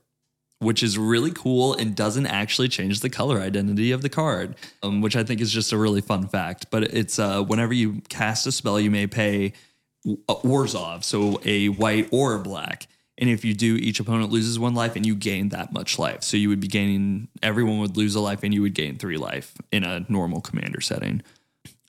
[0.60, 4.54] which is really cool and doesn't actually change the color identity of the card,
[4.84, 6.66] um, which I think is just a really fun fact.
[6.70, 9.52] But it's uh, whenever you cast a spell, you may pay
[10.06, 12.86] uh, Orzhov, so a white or a black.
[13.20, 16.24] And if you do, each opponent loses one life and you gain that much life.
[16.24, 19.18] So you would be gaining, everyone would lose a life and you would gain three
[19.18, 21.22] life in a normal commander setting.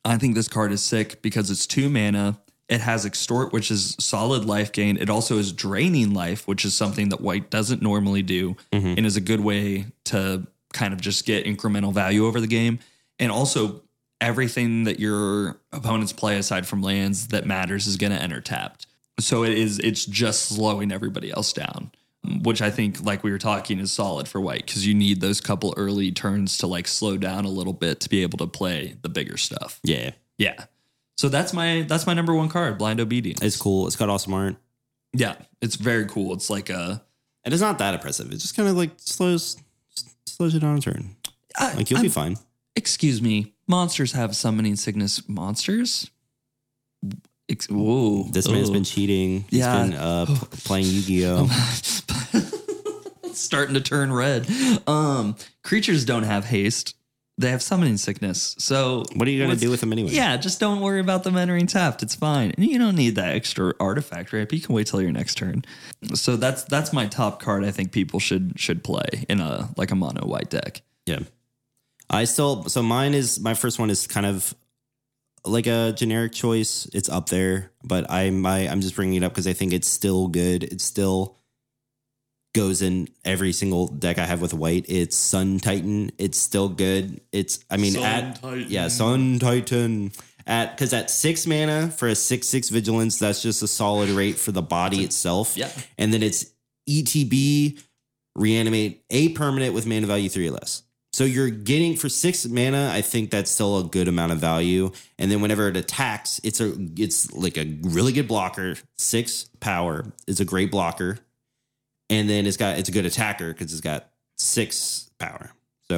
[0.03, 2.37] I think this card is sick because it's two mana.
[2.67, 4.97] It has extort, which is solid life gain.
[4.97, 8.95] It also is draining life, which is something that white doesn't normally do mm-hmm.
[8.97, 12.79] and is a good way to kind of just get incremental value over the game.
[13.19, 13.83] And also,
[14.19, 18.85] everything that your opponents play aside from lands that matters is going to enter tapped.
[19.21, 21.91] So it is it's just slowing everybody else down,
[22.43, 25.39] which I think like we were talking is solid for white cuz you need those
[25.41, 28.95] couple early turns to like slow down a little bit to be able to play
[29.01, 29.79] the bigger stuff.
[29.83, 30.65] Yeah, Yeah.
[31.17, 33.41] So that's my that's my number one card, Blind Obedience.
[33.41, 33.85] it's cool.
[33.87, 34.55] It's got awesome art,
[35.13, 36.33] yeah, it's very cool.
[36.33, 37.03] It's like a
[37.43, 38.31] and it's not that oppressive.
[38.31, 39.57] It just kind of like slows
[40.25, 41.15] slows you down a turn.
[41.57, 42.37] I- Like you'll I'm- be fine.
[42.75, 46.09] excuse me, monsters have summoning sickness monsters?
[47.51, 48.23] Ex- Whoa.
[48.31, 48.73] This man's Oh.
[48.73, 49.45] been cheating.
[49.49, 49.83] He's Yeah.
[49.83, 50.33] been uh, p-
[50.63, 51.47] playing Yu Gi Oh.
[53.33, 54.47] starting to turn red.
[54.87, 56.95] Um, creatures don't have haste;
[57.37, 58.55] they have summoning sickness.
[58.59, 60.11] So What are you gonna do with them anyway?
[60.11, 62.03] Yeah, just don't worry about them entering tapped.
[62.03, 64.51] It's fine, and you don't need that extra artifact ramp.
[64.53, 65.63] You can wait till your next turn.
[66.13, 67.63] So that's that's my top card.
[67.65, 70.81] I think people should should play in a like a mono white deck.
[71.05, 71.19] Yeah.
[72.09, 74.53] I still so mine is my first one is kind of
[75.45, 76.87] like a generic choice.
[76.93, 79.87] It's up there, but I'm I, I'm just bringing it up because I think it's
[79.87, 80.63] still good.
[80.63, 81.37] It still
[82.53, 84.85] goes in every single deck I have with white.
[84.89, 86.11] It's Sun Titan.
[86.17, 87.21] It's still good.
[87.31, 88.65] It's I mean Sun at Titan.
[88.67, 90.11] yeah Sun Titan
[90.45, 94.37] at because at six mana for a six six vigilance that's just a solid rate
[94.37, 95.55] for the body itself.
[95.55, 95.69] Yeah.
[95.97, 96.45] and then it's
[96.89, 97.81] ETB
[98.35, 100.83] reanimate a permanent with mana value three or less.
[101.13, 104.91] So you're getting for six mana, I think that's still a good amount of value.
[105.19, 108.75] And then whenever it attacks, it's a it's like a really good blocker.
[108.97, 111.19] Six power is a great blocker,
[112.09, 114.07] and then it's got it's a good attacker because it's got
[114.37, 115.51] six power.
[115.89, 115.97] So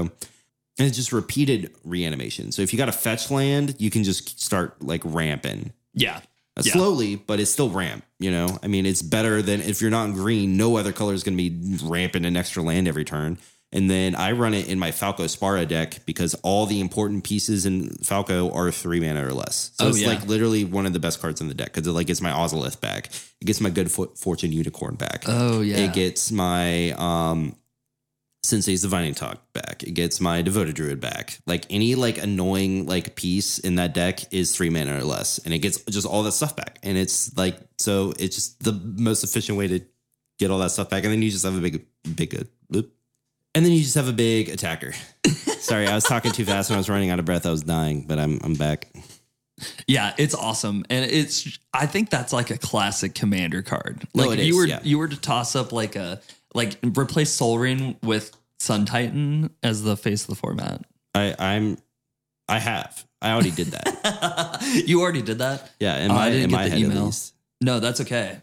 [0.79, 2.51] and it's just repeated reanimation.
[2.51, 5.73] So if you got a fetch land, you can just start like ramping.
[5.93, 6.21] Yeah,
[6.57, 6.73] Uh, Yeah.
[6.73, 8.03] Slowly, but it's still ramp.
[8.19, 10.57] You know, I mean, it's better than if you're not in green.
[10.57, 13.37] No other color is going to be ramping an extra land every turn.
[13.73, 17.65] And then I run it in my Falco Spara deck because all the important pieces
[17.65, 19.71] in Falco are three mana or less.
[19.79, 20.09] So Oh, it's yeah.
[20.09, 22.29] like literally one of the best cards in the deck because it like gets my
[22.31, 23.07] Ozolith back.
[23.41, 25.23] It gets my Good Fo- Fortune Unicorn back.
[25.27, 25.77] Oh yeah.
[25.77, 27.55] It gets my um
[28.43, 29.83] Sensei's Divining Top back.
[29.83, 31.39] It gets my Devoted Druid back.
[31.47, 35.53] Like any like annoying like piece in that deck is three mana or less, and
[35.53, 36.77] it gets just all that stuff back.
[36.83, 39.79] And it's like so it's just the most efficient way to
[40.39, 41.03] get all that stuff back.
[41.05, 42.81] And then you just have a big big uh.
[43.55, 44.93] And then you just have a big attacker.
[45.59, 47.45] Sorry, I was talking too fast when I was running out of breath.
[47.45, 48.87] I was dying, but I'm I'm back.
[49.87, 51.59] Yeah, it's awesome, and it's.
[51.73, 54.07] I think that's like a classic commander card.
[54.15, 54.79] No, Like it if you were yeah.
[54.83, 56.19] you were to toss up like a
[56.53, 60.83] like replace Sol Ring with Sun Titan as the face of the format.
[61.13, 61.77] I I'm
[62.49, 63.05] I have.
[63.21, 64.83] I already did that.
[64.85, 65.71] you already did that.
[65.79, 67.13] Yeah, in Oh, I didn't get my the head at email.
[67.61, 68.41] No, that's okay.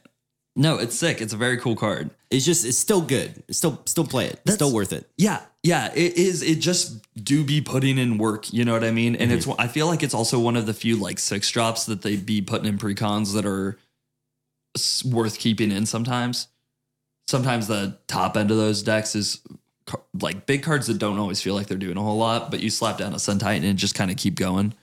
[0.57, 1.21] No, it's sick.
[1.21, 2.11] It's a very cool card.
[2.31, 3.43] It's just it's still good.
[3.49, 4.41] It's still still play it.
[4.45, 5.09] That's- still worth it.
[5.17, 6.43] Yeah, yeah, it is.
[6.43, 8.53] It just do be putting in work.
[8.53, 9.15] You know what I mean?
[9.15, 9.37] And mhm.
[9.37, 9.49] it's.
[9.59, 12.43] I feel like it's also one of the few like six drops that they be
[12.43, 13.79] putting in precons that are
[15.05, 15.87] worth keeping in.
[15.87, 16.49] Sometimes,
[17.29, 19.41] sometimes the top end of those decks is
[20.21, 22.71] like big cards that don't always feel like they're doing a whole lot, but you
[22.71, 24.75] slap down a Sun Titan and just kind of keep going.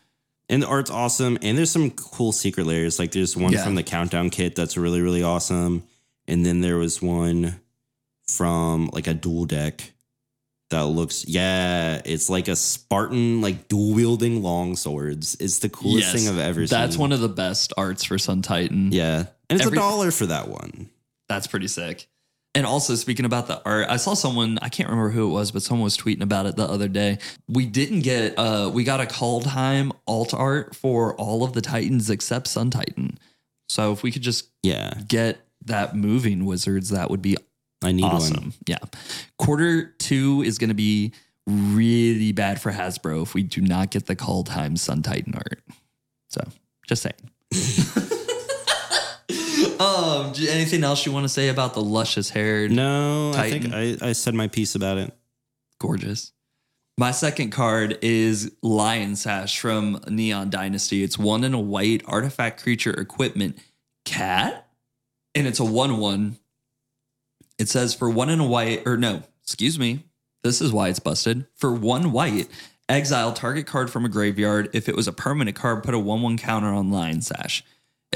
[0.49, 1.37] And the art's awesome.
[1.41, 2.99] And there's some cool secret layers.
[2.99, 3.63] Like there's one Yeah.
[3.63, 5.83] from the countdown kit that's really, really awesome.
[6.27, 7.59] And then there was one
[8.27, 9.91] from like a dual deck
[10.69, 15.35] that looks yeah, it's like a Spartan, like dual wielding long swords.
[15.39, 16.77] It's the coolest thing I've ever seen.
[16.77, 18.91] That's one of the best arts for Sun Titan.
[18.91, 19.25] Yeah.
[19.49, 20.89] And it's Every- a dollar for that one.
[21.29, 22.07] That's pretty sick.
[22.57, 25.51] And also speaking about the art, I saw someone, I can't remember who it was,
[25.51, 27.19] but someone was tweeting about it the other day.
[27.47, 32.09] We didn't get uh we got a Kaldheim alt art for all of the Titans
[32.09, 33.19] except Sun Titan.
[33.69, 34.91] So if we could just Yeah.
[35.07, 37.37] get that moving wizards, that would be
[37.83, 38.35] I need awesome.
[38.45, 38.53] one.
[38.65, 38.79] Yeah.
[39.37, 41.13] Quarter two is gonna be
[41.45, 45.61] really bad for Hasbro if we do not get the Kaldheim Sun Titan art.
[46.29, 46.41] So
[46.87, 47.13] just saying.
[49.79, 53.73] um, anything else you want to say about the luscious haired No, Titan.
[53.73, 55.13] I think I, I said my piece about it.
[55.79, 56.31] gorgeous.
[56.99, 61.03] My second card is Lion Sash from Neon Dynasty.
[61.03, 63.59] It's one in a white artifact creature equipment
[64.03, 64.67] cat,
[65.35, 66.37] and it's a one one.
[67.59, 70.05] It says for one in a white, or no, excuse me.
[70.43, 71.45] This is why it's busted.
[71.55, 72.47] For one white,
[72.89, 74.69] exile target card from a graveyard.
[74.73, 77.63] If it was a permanent card, put a one one counter on Lion Sash.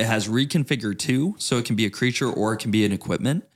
[0.02, 2.92] It has reconfigure two, so it can be a creature or it can be an
[2.92, 3.48] equipment.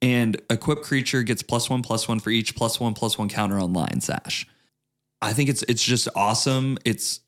[0.00, 3.58] And equipped creature gets plus one plus one for each plus one plus one counter
[3.58, 4.48] on Lion Sash.
[5.20, 6.78] I think it's it's just awesome.
[6.86, 7.20] It's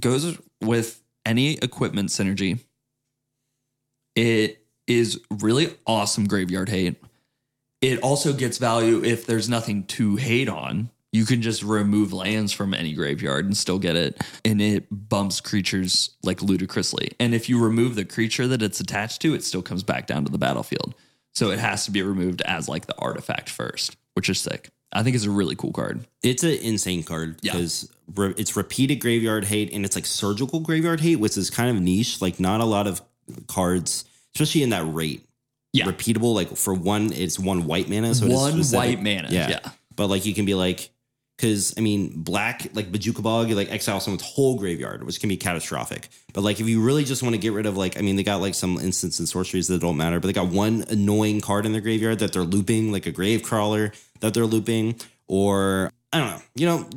[0.00, 2.60] goes with any equipment synergy.
[4.16, 6.96] It is really awesome graveyard hate.
[7.82, 10.88] It also gets value if there's nothing to hate on.
[11.12, 14.22] You can just remove lands from any graveyard and still get it.
[14.44, 17.12] And it bumps creatures like ludicrously.
[17.18, 20.24] And if you remove the creature that it's attached to, it still comes back down
[20.26, 20.94] to the battlefield.
[21.34, 24.68] So it has to be removed as like the artifact first, which is sick.
[24.92, 26.06] I think it's a really cool card.
[26.22, 27.52] It's an insane card Yeah.
[27.52, 31.74] because re- it's repeated graveyard hate and it's like surgical graveyard hate, which is kind
[31.74, 32.20] of niche.
[32.20, 33.00] Like not a lot of
[33.46, 34.04] cards,
[34.34, 35.24] especially in that rate.
[35.72, 35.84] Yeah.
[35.84, 36.34] repeatable.
[36.34, 38.14] Like for one, it's one white mana.
[38.14, 39.48] So One white mana, Yeah.
[39.50, 39.70] yeah.
[39.96, 40.90] but like you can be like.
[41.38, 45.28] Because I mean, black like Bojuka Bog, you like exile someone's whole graveyard, which can
[45.28, 46.08] be catastrophic.
[46.32, 48.24] But like, if you really just want to get rid of like, I mean, they
[48.24, 51.64] got like some instants and sorceries that don't matter, but they got one annoying card
[51.64, 54.96] in their graveyard that they're looping, like a gravecrawler that they're looping,
[55.28, 56.90] or I don't know, you know,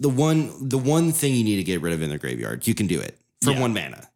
[0.00, 2.74] the one the one thing you need to get rid of in their graveyard, you
[2.74, 3.60] can do it for Yeah.
[3.60, 4.08] one mana.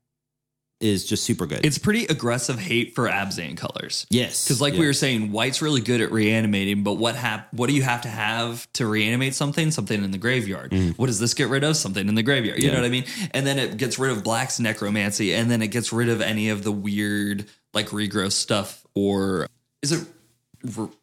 [0.81, 1.61] Is just super good.
[1.67, 4.07] It's pretty aggressive hate for Abzan colors.
[4.09, 4.81] yes, Because, like Yeah.
[4.81, 8.01] we were saying, white's really good at reanimating, but what hap- What do you have
[8.03, 9.71] to have to reanimate something?
[9.73, 10.73] Something in the graveyard.
[10.97, 11.77] What does this get rid of?
[11.77, 12.63] Something in the graveyard.
[12.63, 12.67] You Mm.
[12.69, 12.73] Yeah.
[12.77, 13.05] know what I mean?
[13.33, 16.49] And then it gets rid of black's necromancy, and then it gets rid of any
[16.49, 18.83] of the weird like regrowth stuff.
[18.95, 19.47] Or
[19.83, 20.07] is it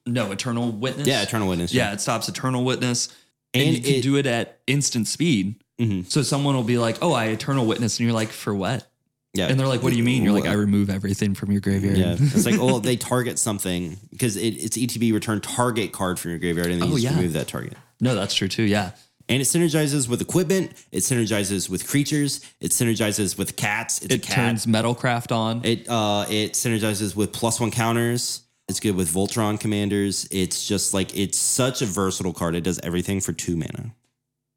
[0.07, 1.07] no eternal witness?
[1.07, 1.71] yeah, Eternal Witness.
[1.71, 1.93] yeah.
[1.93, 3.09] It stops eternal witness,
[3.53, 5.55] and, And you can do it at instant speed.
[5.79, 6.09] Mhm.
[6.11, 8.89] So someone will be like, "Oh, I eternal witness," and you're like, "For what?"
[9.37, 9.47] Yeah.
[9.47, 11.97] And they're like, "What do you mean?" You're like, "I remove everything from your graveyard."
[11.97, 16.31] Yeah, it's like oh, they target something because it, it's ETB return target card from
[16.31, 17.17] your graveyard, and then Oh, you just yeah.
[17.17, 17.73] remove that target.
[18.01, 18.63] no, that's true too.
[18.63, 18.91] Yeah.
[19.29, 20.71] And it synergizes with equipment.
[20.93, 22.39] It synergizes with creatures.
[22.61, 24.01] It synergizes with cats.
[24.01, 24.35] It's a It cat.
[24.35, 25.65] turns Metalcraft on.
[25.65, 28.43] it uh, it synergizes with plus one counters.
[28.69, 30.27] It's good with Voltron commanders.
[30.31, 32.55] It's just like it's such a versatile card.
[32.55, 33.93] It does everything for two mana.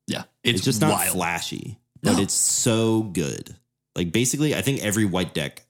[0.06, 2.22] yeah, It's, it's, just not flashy, but No.
[2.22, 3.54] it's so good.
[3.96, 5.62] Like basically, I think every white deck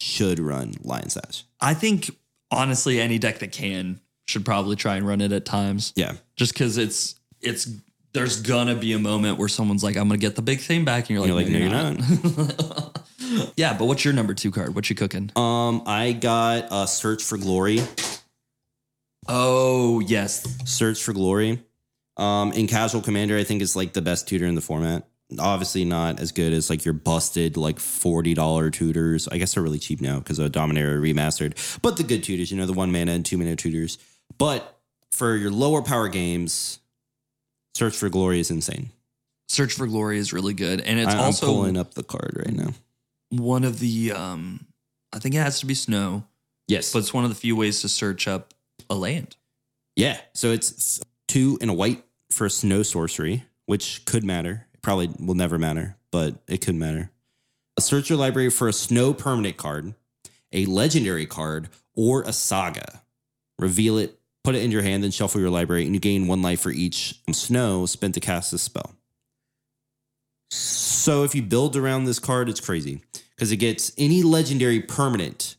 [0.00, 1.44] should run Lion Sash.
[1.60, 2.10] I think
[2.50, 5.92] honestly, any deck that can should probably try and run it at times.
[5.96, 6.14] Yeah.
[6.36, 7.68] Just because it's it's
[8.12, 11.08] there's gonna be a moment where someone's like, "I'm gonna get the big thing back,"
[11.08, 14.50] and you're like, You're like, "No, you're you're not." yeah, but what's your number two
[14.50, 14.74] card?
[14.74, 15.30] What you cooking?
[15.36, 17.80] Um, I got a Search for Glory.
[19.28, 21.62] Oh yes, Search for Glory.
[22.16, 25.06] Um, in Casual Commander, I think is like the best tutor in the format.
[25.38, 29.26] Obviously, not as good as like your busted like forty dollar tutors.
[29.28, 31.80] I guess they're really cheap now because of Dominaria remastered.
[31.82, 33.98] But the good tutors, you know, the one mana and two mana tutors.
[34.38, 34.78] But
[35.10, 36.78] for your lower power games,
[37.74, 38.90] Search for Glory is insane.
[39.48, 42.54] Search for Glory is really good, and it's I, also pulling up the card right
[42.54, 42.70] now.
[43.30, 44.12] one of the.
[44.12, 44.66] um
[45.12, 46.24] I think it has to be snow,
[46.68, 48.52] Yes, but it's one of the few ways to search up
[48.90, 49.36] a land.
[49.94, 50.18] Yeah.
[50.34, 54.65] So it's two and a white for snow sorcery, which could matter.
[54.86, 57.10] Probably will never matter, but it could matter.
[57.76, 59.94] Search your library for a snow permanent card,
[60.52, 63.02] a legendary card, or a saga.
[63.58, 66.40] Reveal it, put it in your hand, then shuffle your library, and you gain one
[66.40, 68.94] life for each snow spent to cast this spell.
[70.52, 75.56] So if you build around this card, it's crazy because it gets any legendary permanent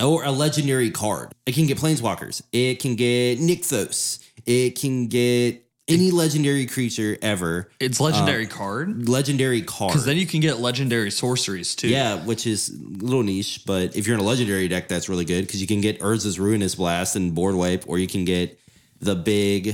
[0.00, 1.32] or a legendary card.
[1.46, 2.42] It can get planeswalkers.
[2.52, 4.24] It can get Nykthos.
[4.46, 7.70] It can get any legendary creature ever.
[7.80, 9.90] It's legendary card Legendary card.
[9.92, 11.88] because then you can get legendary sorceries too.
[11.88, 15.24] yeah, which is a little niche, but if you're in a legendary deck, that's really
[15.24, 18.58] good because you can get Urza's Ruinous Blast and board wipe, or you can get
[19.00, 19.66] the big.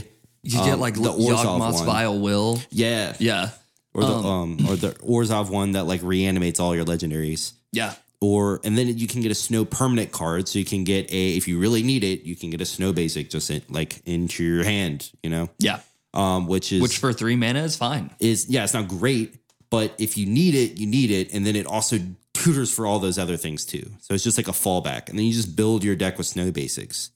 [0.42, 1.80] you get um, like the Yawgmoth's.
[1.80, 2.60] Vile Will.
[2.70, 3.50] Yeah, Yeah,
[3.92, 7.52] or the um, or the Orzhov one that like reanimates all your legendaries.
[7.72, 11.10] yeah, or and then you can get a snow permanent card so you can get
[11.12, 14.00] a if you really need it you can get a snow basic just in, like
[14.06, 15.80] into your hand you know yeah.
[16.14, 18.10] Um which is Which for three mana is fine.
[18.20, 19.36] is yeah it's not great
[19.70, 21.34] but if you need it you need it.
[21.34, 21.98] And then it also
[22.32, 23.90] tutors for all those other things too.
[24.00, 25.08] So it's just like a fallback.
[25.08, 27.10] And then you just build your deck with snow basics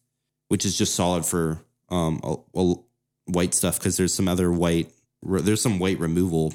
[0.49, 2.75] which is just solid for um a, a
[3.27, 3.79] white stuff.
[3.79, 4.91] Because there's some other white
[5.23, 6.55] there's some white removal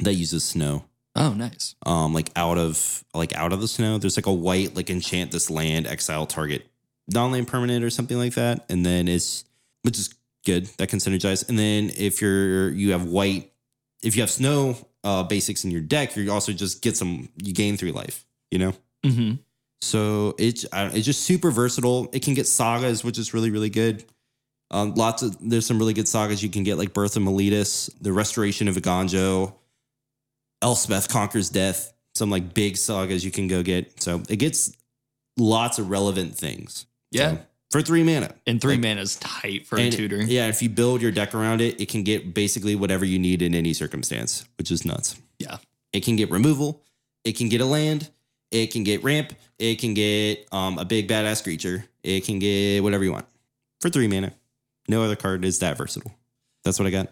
[0.00, 0.84] that uses snow.
[1.16, 1.76] Oh, nice.
[1.86, 5.30] um like out of like out of the snow there's like a white like enchant
[5.30, 6.66] this land exile target
[7.12, 8.64] non-land permanent or something like that.
[8.68, 9.44] And then it's
[9.82, 10.12] which is
[10.44, 13.52] good that can synergize and then if you're you have white
[14.02, 17.52] if you have snow uh basics in your deck you also just get some you
[17.52, 18.72] gain three life you know
[19.04, 19.34] Mm-hmm.
[19.82, 22.08] so it's it's just super versatile.
[22.14, 24.02] It can get sagas, which is really really good.
[24.70, 27.90] Um, lots of there's some really good sagas you can get, like Birth of Meletis,
[28.00, 29.52] the Restoration of Eiganjo,
[30.62, 31.92] Elspeth Conquers Death.
[32.14, 34.02] Some like big sagas you can go get.
[34.02, 34.72] So it gets
[35.36, 36.86] lots of relevant things.
[37.10, 37.32] Yeah.
[37.32, 37.38] So,
[37.74, 38.32] for three mana.
[38.46, 40.28] And three mana is tight for a tutoring.
[40.28, 43.42] Yeah, if you build your deck around it, it can get basically whatever you need
[43.42, 45.20] in any circumstance, which is nuts.
[45.40, 45.56] Yeah.
[45.92, 46.84] It can get removal.
[47.24, 48.10] It can get a land.
[48.52, 49.32] It can get ramp.
[49.58, 51.84] It can get um, a big badass creature.
[52.04, 53.26] It can get whatever you want
[53.80, 54.32] for three mana.
[54.86, 56.14] No other card is that versatile.
[56.62, 57.08] That's what I got.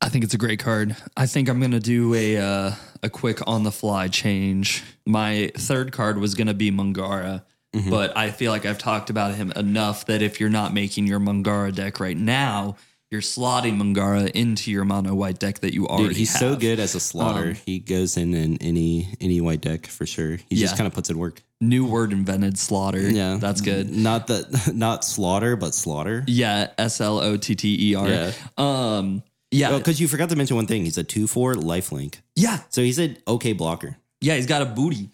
[0.00, 0.94] I think it's a great card.
[1.16, 4.84] I think I'm gonna do a uh, a quick on the fly change.
[5.04, 7.42] My third card was gonna be Mangara,
[7.76, 7.90] Mm-hmm.
[7.90, 11.20] but I feel like I've talked about him enough that if you're not making your
[11.20, 12.76] Mangara deck right now,
[13.10, 16.40] you're slotting Mangara into your mono white deck that you already Dude, he's have.
[16.40, 17.50] so good as a slaughter.
[17.50, 20.38] Um, he goes in in any any white deck for sure.
[20.48, 21.40] He just kind of puts in work.
[21.60, 23.00] New word invented, slaughter.
[23.00, 23.90] Yeah, that's good.
[23.90, 26.24] Not that not slaughter, but slaughter.
[26.26, 28.08] Yeah, S L O T T E R.
[28.08, 28.32] Yeah.
[28.58, 29.22] Um.
[29.52, 29.78] Yeah.
[29.78, 30.84] Because you forgot to mention one thing.
[30.84, 32.20] He's a two four life link.
[32.34, 32.58] Yeah.
[32.70, 33.96] So he's an okay blocker.
[34.20, 35.10] Yeah, he's got a booty.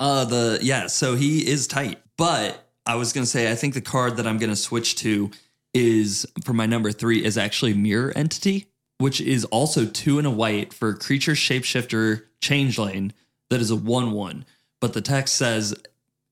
[0.00, 2.00] Uh the yeah, so he is tight.
[2.16, 5.30] But I was gonna say I think the card that I'm gonna switch to
[5.74, 8.66] is for my number three is actually Mirror Entity,
[8.98, 13.12] which is also two and a white for creature shapeshifter changeling
[13.50, 14.46] that is a one one.
[14.80, 15.74] But the text says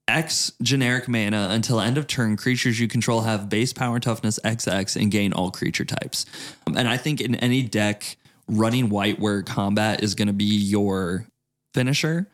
[0.08, 5.00] X generic mana until end of turn, creatures you control have base power toughness XX
[5.00, 6.24] and gain all creature types.
[6.66, 8.16] Um, and I think in any deck
[8.48, 11.26] running white where combat is going to be your
[11.74, 12.26] finisher,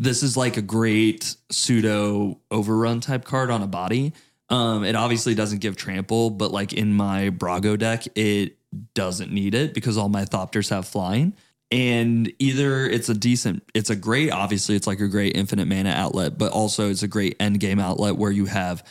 [0.00, 4.14] this is like a great pseudo overrun type card on a body.
[4.48, 8.56] Um, it obviously doesn't give trample, but like in my Brago deck, it
[8.94, 11.34] doesn't need it because all my Thopters have flying.
[11.70, 15.90] And either it's a decent, it's a great, obviously, it's like a great infinite mana
[15.90, 18.82] outlet, but also it's a great end game outlet where you have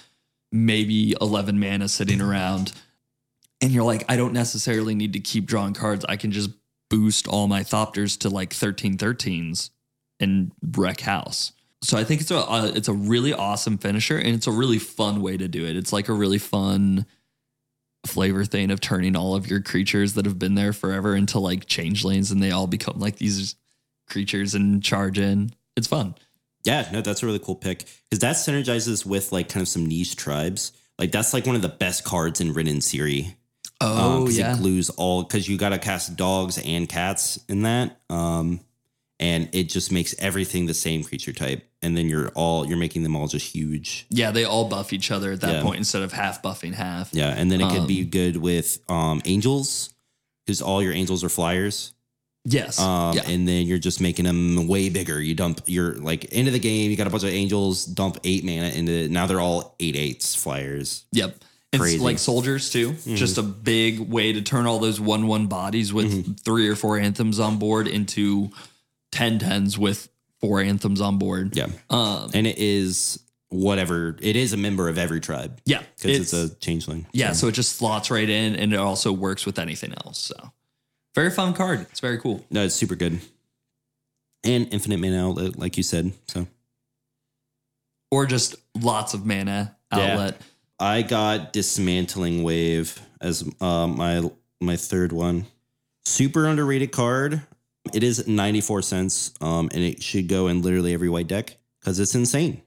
[0.52, 2.72] maybe 11 mana sitting around
[3.62, 6.06] and you're like, I don't necessarily need to keep drawing cards.
[6.08, 6.52] I can just
[6.88, 9.72] boost all my Thopters to like 13 13s
[10.20, 11.54] and wreck house.
[11.82, 14.80] So I think it's a uh, it's a really awesome finisher and it's a really
[14.80, 15.78] fun way to do it.
[15.78, 17.06] It's like a really fun
[18.06, 21.66] flavor thing of turning all of your creatures that have been there forever into like
[21.68, 23.56] changelings and they all become like these
[24.10, 25.52] creatures and charge in.
[25.76, 26.16] It's fun.
[26.66, 29.86] Yeah, no, that's a really cool pick because that synergizes with like kind of some
[29.86, 30.74] niche tribes.
[30.98, 33.36] Like that's like one of the best cards in and Siri.
[33.80, 34.54] Oh Um, yeah.
[34.56, 38.02] it glues all because you got to cast dogs and cats in that.
[38.10, 38.60] Um,
[39.20, 43.04] and it just makes everything the same creature type, and then you're all you're making
[43.04, 44.06] them all just huge.
[44.10, 45.62] yeah, they all buff each other at that Yeah.
[45.62, 47.10] point instead of half buffing half.
[47.14, 49.94] Yeah, and then it could be good with um angels
[50.46, 51.94] because all your angels are flyers.
[52.46, 52.80] Yes.
[52.80, 53.24] Um, yeah.
[53.30, 55.22] and then you're just making them way bigger.
[55.22, 56.90] You dump your like into the game.
[56.90, 57.86] You got a bunch of angels.
[57.86, 59.12] Dump eight mana into it.
[59.12, 61.04] Now they're all eight eights flyers.
[61.12, 61.36] Yep.
[61.74, 62.00] It's Crazy.
[62.00, 62.94] like soldiers too.
[63.06, 66.98] Just a big way to turn all those one one bodies with three or four
[66.98, 68.50] anthems on board into
[69.12, 71.56] 10 tens with four anthems on board.
[71.56, 74.16] Yeah, Um and it is whatever.
[74.22, 75.82] It is a member of every tribe yeah.
[75.98, 77.08] because it's, a changeling.
[77.14, 80.20] yeah, so it just slots right in and it also works with anything else.
[80.20, 80.52] So
[81.16, 81.82] very fun card.
[81.90, 82.46] It's very cool.
[82.52, 83.20] No, it's super good.
[84.44, 86.14] And infinite mana outlet, like you said.
[86.28, 86.48] So
[88.12, 90.12] Or just lots of mana Yeah.
[90.12, 90.42] outlet.
[90.80, 94.30] I got dismantling wave as uh, my
[94.62, 95.46] my third one.
[96.06, 97.42] Super underrated card.
[97.94, 102.00] It is 94 cents, um, and it should go in literally every white deck because
[102.00, 102.62] it's insane.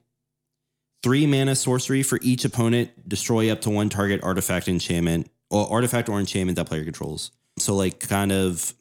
[1.01, 3.07] three mana sorcery for each opponent.
[3.07, 7.31] Destroy up to one target artifact enchantment or artifact or enchantment that player controls.
[7.59, 8.73] So like kind of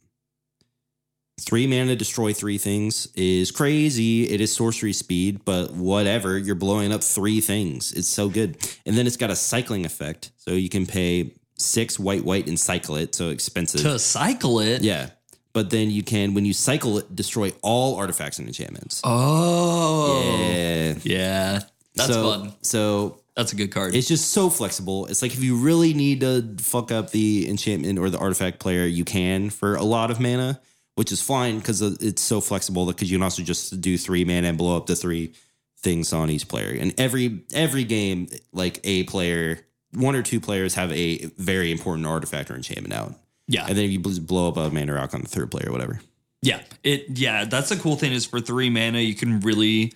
[1.41, 4.29] three mana destroy three things is crazy.
[4.29, 6.39] It is sorcery speed, but whatever.
[6.39, 7.93] You're blowing up three things.
[7.93, 8.57] It's so good.
[8.87, 10.31] And then it's got a cycling effect.
[10.39, 13.15] So you can pay six white, white and cycle it.
[13.15, 13.81] So expensive.
[13.83, 14.83] To cycle it.
[14.83, 15.11] yeah.
[15.53, 19.03] But then you can, when you cycle it, destroy all artifacts and enchantments.
[19.05, 20.23] Oh.
[20.49, 20.95] Yeah.
[21.03, 21.61] Yeah.
[21.95, 22.55] That's so, fun.
[22.63, 23.95] So That's a good card.
[23.95, 25.07] it's just so flexible.
[25.07, 28.87] It's like if you really need to fuck up the enchantment or the artifact player,
[28.87, 30.61] you can for a lot of mana,
[30.95, 32.87] which is fine because it's so flexible.
[32.87, 35.35] Because you can also just do three mana and blow up the three
[35.81, 36.75] things on each player.
[36.81, 39.59] And every every game, like a player,
[39.93, 43.15] one or two players have a very important artifact or enchantment out.
[43.47, 43.67] Yeah.
[43.69, 46.01] And then if you blow up a mana rock on the third player, or whatever.
[46.43, 49.93] Yeah, it yeah, that's the cool thing is for three mana you can really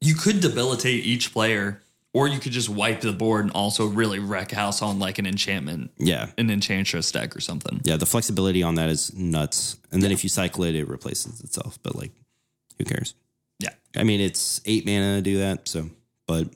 [0.00, 1.80] you could debilitate each player,
[2.12, 5.26] or you could just wipe the board and also really wreck house on like an
[5.26, 6.28] enchantment, Yeah.
[6.36, 7.80] an enchantress deck or something.
[7.84, 9.78] Yeah, the flexibility on that is nuts.
[9.90, 11.78] And then if you cycle it, it replaces itself.
[11.82, 12.12] But like,
[12.78, 13.14] who cares?
[13.58, 13.70] Yeah.
[13.96, 15.66] I mean, it's eight mana to do that.
[15.66, 15.88] So,
[16.26, 16.48] but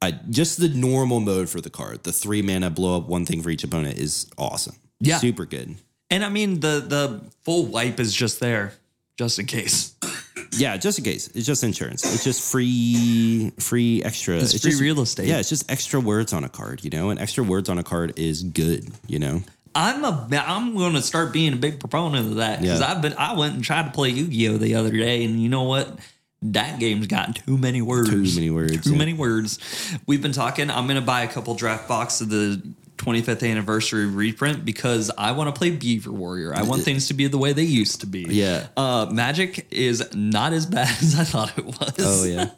[0.00, 3.42] I just the normal mode for the card, the three mana blow up one thing
[3.42, 4.76] for each opponent is awesome.
[5.00, 5.18] Yeah.
[5.18, 5.76] super good.
[6.10, 8.74] And I mean the the full wipe is just there,
[9.16, 9.94] just in case.
[10.52, 12.02] Yeah, just in case, it's just insurance.
[12.14, 14.36] It's just free, free extra.
[14.36, 15.28] It's free just, real estate.
[15.28, 17.84] Yeah, it's just extra words on a card, you know, and extra words on a
[17.84, 19.42] card is good, you know.
[19.74, 22.90] I'm a I'm going to start being a big proponent of that because Yeah.
[22.90, 25.64] I've been I went and tried to play Yu-Gi-Oh the other day, and you know
[25.64, 25.96] what?
[26.42, 28.10] That game's got too many words.
[28.10, 28.98] Too many words, Too yeah.
[28.98, 29.58] many words.
[30.06, 30.70] We've been talking.
[30.70, 32.62] I'm going to buy a couple draft box of the
[32.98, 36.54] 25th anniversary reprint because I want to play Beaver Warrior.
[36.54, 38.22] I want things to be the way they used to be.
[38.28, 38.66] Yeah.
[38.76, 41.94] Uh, Magic is not as bad as I thought it was.
[41.98, 42.50] Oh, yeah.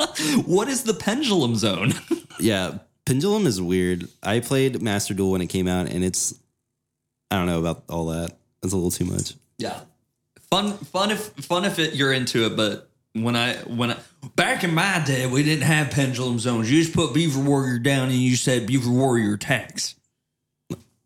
[0.46, 1.92] what is the pendulum zone?
[2.38, 4.08] Yeah, Pendulum is weird.
[4.22, 6.32] I played Master Duel when it came out, and it's
[7.30, 8.36] I don't know about all that.
[8.62, 9.34] It's a little too much.
[9.58, 9.80] Yeah,
[10.50, 12.56] fun, fun if fun if it, you're into it.
[12.56, 13.98] But when I when I,
[14.36, 16.70] back in my day, we didn't have pendulum zones.
[16.70, 19.94] You just put Beaver Warrior down and you said Beaver Warrior attacks.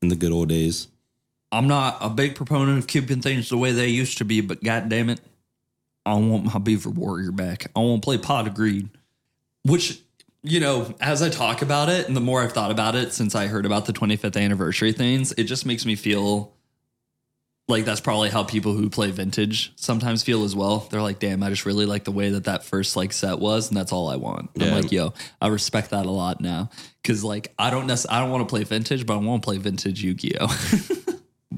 [0.03, 0.89] In the good old days.
[1.51, 4.63] I'm not a big proponent of keeping things the way they used to be, but
[4.63, 5.21] god damn it,
[6.05, 7.71] I want my Beaver Warrior back.
[7.77, 8.89] I want to play Pot of Greed,
[9.63, 10.01] which
[10.43, 13.35] you know, as I talk about it, and the more I've thought about it since
[13.35, 16.54] I heard about the 25th anniversary things, it just makes me feel
[17.67, 20.87] like that's probably how people who play vintage sometimes feel as well.
[20.91, 23.69] They're like, "Damn, I just really like the way that that first like set was,
[23.69, 26.71] and that's all I want." And I'm like, "Yo, I respect that a lot now."
[27.03, 29.47] Because like I don't necessarily, I don't want to play vintage, but I want to
[29.47, 30.49] play vintage Yu-Gi-Oh.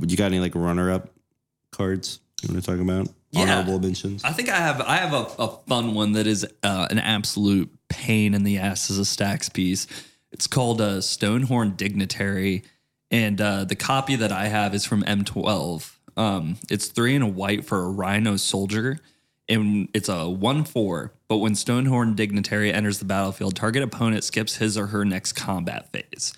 [0.07, 1.09] You got any like runner up
[1.73, 3.09] cards you want to talk about?
[3.31, 3.43] Yeah.
[3.43, 4.25] Honorable mentions.
[4.25, 7.71] I think I have I have a, a fun one that is uh, an absolute
[7.89, 9.87] pain in the ass as a stacks piece.
[10.33, 12.63] It's called a Stonehorn Dignitary,
[13.11, 15.96] and uh, the copy that I have is from M12.
[16.17, 18.99] Um, it's three and a white for a Rhino Soldier,
[19.49, 21.12] and it's a one four.
[21.29, 25.91] But when Stonehorn Dignitary enters the battlefield, target opponent skips his or her next combat
[25.93, 26.35] phase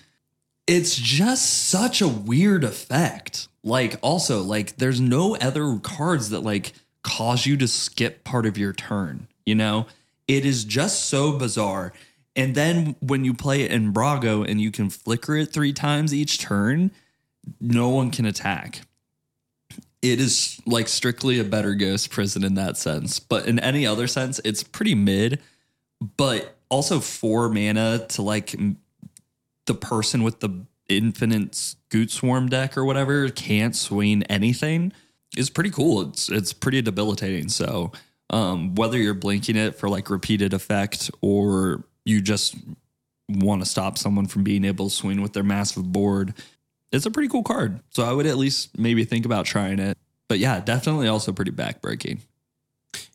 [0.69, 3.47] it's just such a weird effect.
[3.63, 8.55] Like also like there's no other cards that like cause you to skip part of
[8.55, 9.87] your turn, you know?
[10.27, 11.91] It is just so bizarre.
[12.35, 16.13] And then when you play it in Brago and you can flicker it 3 times
[16.13, 16.91] each turn,
[17.59, 18.81] no one can attack.
[20.01, 23.19] It is like strictly a better ghost prison in that sense.
[23.19, 25.41] But in any other sense, it's pretty mid,
[26.17, 28.55] but also 4 mana to like
[29.65, 34.91] the person with the infinite scute swarm deck or whatever can't swing anything
[35.37, 36.01] is pretty cool.
[36.01, 37.49] It's it's pretty debilitating.
[37.49, 37.91] So
[38.29, 42.55] um, whether you're blinking it for like repeated effect or you just
[43.27, 46.33] want to stop someone from being able to swing with their massive board,
[46.91, 47.79] it's a pretty cool card.
[47.91, 49.97] So I would at least maybe think about trying it.
[50.27, 52.19] But yeah, definitely also pretty backbreaking.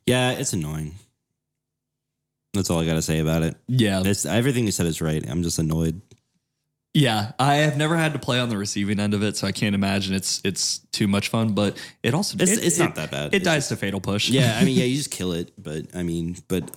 [0.06, 0.94] yeah, it's annoying.
[2.52, 3.56] That's all I got to say about it.
[3.66, 4.02] Yeah.
[4.04, 5.28] It's everything you said is right.
[5.28, 6.00] I'm just annoyed.
[6.96, 9.52] Yeah, I have never had to play on the receiving end of it, so I
[9.52, 11.52] can't imagine it's it's too much fun.
[11.52, 13.34] But it also It's, it- it's it- not that bad.
[13.34, 14.28] It It's dies to fatal push.
[14.28, 16.70] Yeah, I mean, yeah, you just kill it, but I mean, but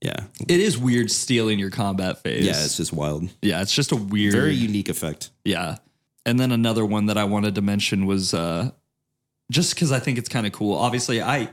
[0.00, 2.44] yeah, it is weird stealing your combat phase.
[2.44, 3.28] yeah, it's just wild.
[3.42, 4.32] yeah, it's just a weird.
[4.34, 5.30] Very unique effect.
[5.44, 5.76] yeah,
[6.24, 8.70] and then another one that I wanted to mention was uh,
[9.50, 10.76] just because I think it's kind of cool.
[10.76, 11.50] Obviously, I.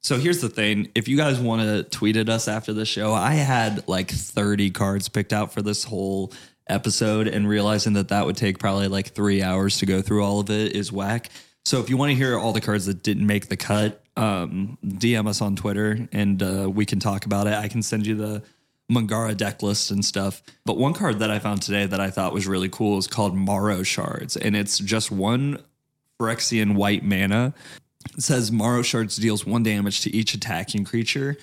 [0.00, 3.12] So here's the thing: if you guys want to tweet at us after the show,
[3.12, 6.32] I had like 30 cards picked out for this whole
[6.66, 10.40] episode, and realizing that that would take probably like three hours to go through all
[10.40, 11.30] of it is whack.
[11.64, 14.78] So if you want to hear all the cards that didn't make the cut, um,
[14.84, 17.54] DM us on Twitter and uh, we can talk about it.
[17.54, 18.42] I can send you the
[18.90, 20.42] Mangara deck list and stuff.
[20.64, 23.36] But one card that I found today that I thought was really cool is called
[23.36, 25.58] Marrow Shards, and it's just one
[26.20, 27.54] Phyrexian white mana.
[28.16, 31.36] It says Marrow Shards deals one damage to each attacking creature.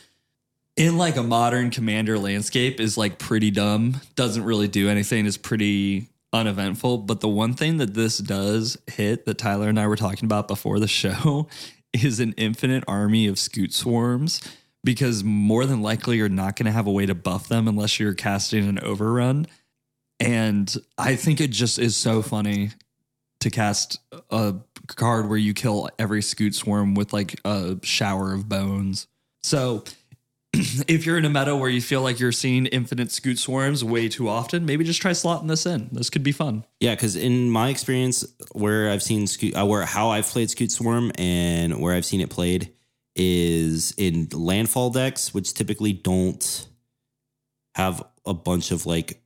[0.78, 4.00] In like a modern commander landscape is like pretty dumb.
[4.16, 5.26] Doesn't really do anything.
[5.26, 7.00] Is pretty uneventful.
[7.00, 10.48] But the one thing that this does hit that Tyler and I were talking about
[10.48, 11.48] before the show
[11.94, 14.42] is an infinite army of scute swarms
[14.84, 18.00] because more than likely you're not going to have a way to buff them unless
[18.00, 19.48] you're casting an overrun.
[20.20, 22.72] And I think it just is so funny
[23.42, 24.56] to cast a
[24.88, 29.08] card where you kill every scute swarm with like a shower of bones.
[29.44, 29.84] So
[30.88, 34.10] if you're in a meta where you feel like you're seeing infinite scute swarms way
[34.10, 35.90] too often, maybe just try slotting this in.
[35.92, 36.66] This could be fun.
[36.80, 40.72] Yeah, because in my experience, where I've seen Scute, uh, where how I've played Scute
[40.72, 42.74] Swarm and where I've seen it played
[43.16, 46.68] is in landfall decks, which typically don't
[47.76, 49.22] have a bunch of like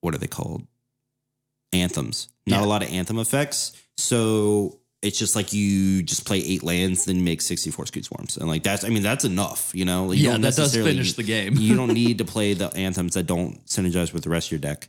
[0.00, 0.66] what are they called?
[1.72, 2.28] Anthems.
[2.46, 2.64] Not Yeah.
[2.64, 3.72] a lot of anthem effects.
[3.98, 8.36] So it's just like you just play eight lands, then make 64 Scute Swarms.
[8.36, 10.06] And like that's I mean, that's enough, you know?
[10.06, 11.56] Like, you yeah, don't that does finish the game.
[11.56, 14.60] you don't need to play the anthems that don't synergize with the rest of your
[14.60, 14.88] deck.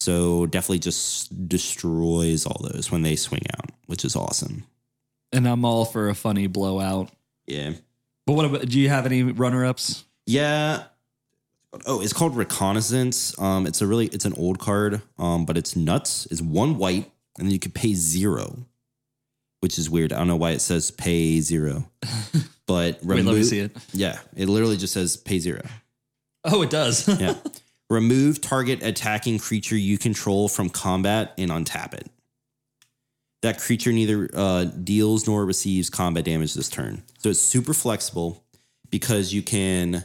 [0.00, 4.64] So definitely just destroys all those when they swing out, which is awesome.
[5.32, 7.10] and I'm all for a funny blowout.
[7.46, 7.74] Yeah.
[8.26, 10.04] But what about do you have any runner ups?
[10.26, 10.84] Yeah.
[11.86, 13.38] Oh, it's called Reconnaissance.
[13.38, 16.26] Um, it's a really it's an old card, um, but it's nuts.
[16.30, 18.66] It's one white, and then you could pay zero,
[19.62, 20.12] which is weird.
[20.12, 21.88] I don't know why it says pay zero,
[22.66, 23.76] but Wait, let me see it.
[23.92, 25.62] Yeah, it literally just says pay zero.
[26.44, 27.08] Oh, it does.
[27.20, 27.34] Yeah.
[27.88, 32.08] Remove target attacking creature you control from combat and untap it.
[33.42, 37.02] That creature neither uh, deals nor receives combat damage this turn.
[37.18, 38.42] So it's super flexible
[38.88, 40.04] because you can.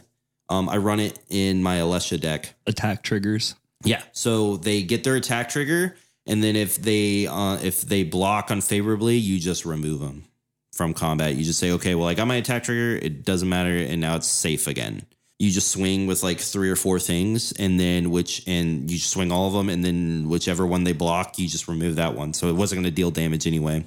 [0.49, 2.55] Um, I run it in my Alesha deck.
[2.65, 3.55] Attack triggers.
[3.83, 4.01] Yeah.
[4.11, 5.95] So they get their attack trigger,
[6.27, 10.25] and then if they uh, if they block unfavorably, you just remove them
[10.73, 11.35] from combat.
[11.35, 12.99] You just say, okay, well, I got my attack trigger.
[13.01, 15.03] It doesn't matter, and now it's safe again.
[15.39, 19.11] You just swing with like three or four things, and then which and you just
[19.11, 22.33] swing all of them, and then whichever one they block, you just remove that one.
[22.33, 23.85] So it wasn't going to deal damage anyway.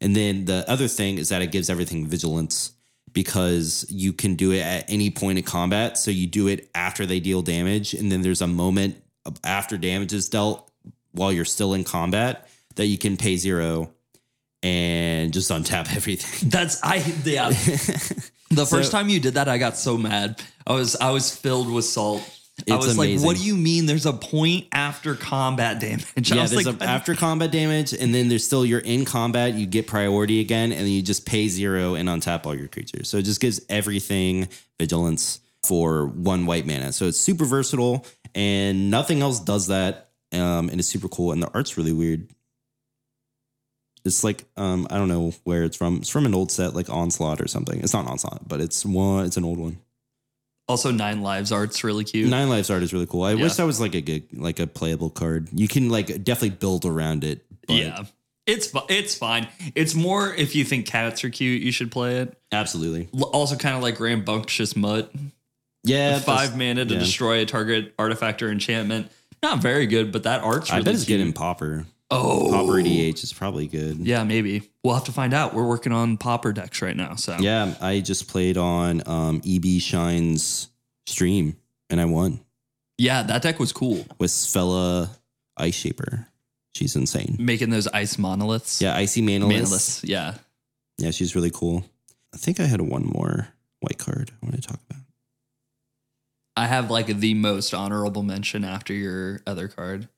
[0.00, 2.72] And then the other thing is that it gives everything vigilance
[3.12, 5.98] because you can do it at any point in combat.
[5.98, 8.96] So you do it after they deal damage, and then there's a moment
[9.44, 10.71] after damage is dealt
[11.12, 13.92] while you're still in combat that you can pay zero
[14.62, 16.48] and just untap everything.
[16.50, 17.52] That's I yeah.
[18.54, 20.42] The first time you did that, I got so mad.
[20.66, 22.22] I was I was filled with salt.
[22.70, 23.86] I was like, "What do you mean?
[23.86, 27.92] There's a point after combat damage?" I yeah, was there's like, a, after combat damage,
[27.94, 31.24] and then there's still you're in combat, you get priority again, and then you just
[31.24, 33.08] pay zero and untap all your creatures.
[33.08, 34.48] So it just gives everything
[34.78, 36.92] vigilance for one white mana.
[36.92, 38.04] So it's super versatile,
[38.34, 40.10] and nothing else does that.
[40.32, 42.28] Um, and it's super cool, and the art's really weird.
[44.04, 45.98] It's like um, I don't know where it's from.
[45.98, 47.80] It's from an old set, like Onslaught or something.
[47.80, 49.24] It's not Onslaught, but it's one.
[49.26, 49.78] It's an old one.
[50.68, 52.28] also nine lives art's really cute.
[52.30, 53.22] Nine Lives art is really cool.
[53.24, 53.42] I Yeah.
[53.42, 55.48] wish that was like a good, like a playable card.
[55.52, 57.44] You can like definitely build around it.
[57.66, 58.04] but- yeah,
[58.46, 59.46] it's it's fine.
[59.74, 62.36] It's more if you think cats are cute, you should play it.
[62.52, 63.08] absolutely.
[63.32, 65.12] Also, kind of like rambunctious mutt.
[65.84, 67.00] Yeah, five mana to yeah.
[67.00, 69.10] destroy a target artifact or enchantment.
[69.42, 71.20] Not very good, but that art's I bet it's cute.
[71.20, 71.86] in Pauper.
[72.10, 73.98] Oh, Pauper EDH is probably good.
[73.98, 74.70] Yeah, maybe.
[74.84, 75.54] We'll have to find out.
[75.54, 77.14] We're working on pauper decks right now.
[77.14, 80.68] So Yeah, I just played on um, EB Shine's
[81.06, 81.56] stream
[81.88, 82.40] and I won
[83.02, 84.04] yeah, that deck was cool.
[84.18, 85.08] with Svella
[85.56, 86.28] Ice Shaper.
[86.74, 87.36] She's insane.
[87.38, 88.80] Making those ice monoliths.
[88.80, 89.52] Yeah, Icy Manalus.
[89.52, 90.00] Manaliths.
[90.04, 90.34] Yeah.
[90.98, 91.84] Yeah, she's really cool.
[92.32, 93.48] I think I had one more
[93.80, 95.01] white card I want to talk about.
[96.56, 100.08] I have like the most honorable mention after your other card.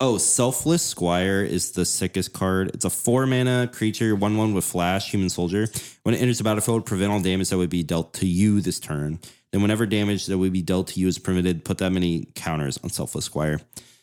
[0.00, 2.70] Oh, Selfless Squire is the sickest card.
[2.74, 5.68] It's a four mana creature, one one with flash, human soldier.
[6.02, 8.80] When it enters the battlefield, prevent all damage that would be dealt to you this
[8.80, 9.20] turn.
[9.52, 12.78] Then, whenever damage that would be dealt to you is permitted, put that many counters
[12.82, 13.60] on Selfless Squire.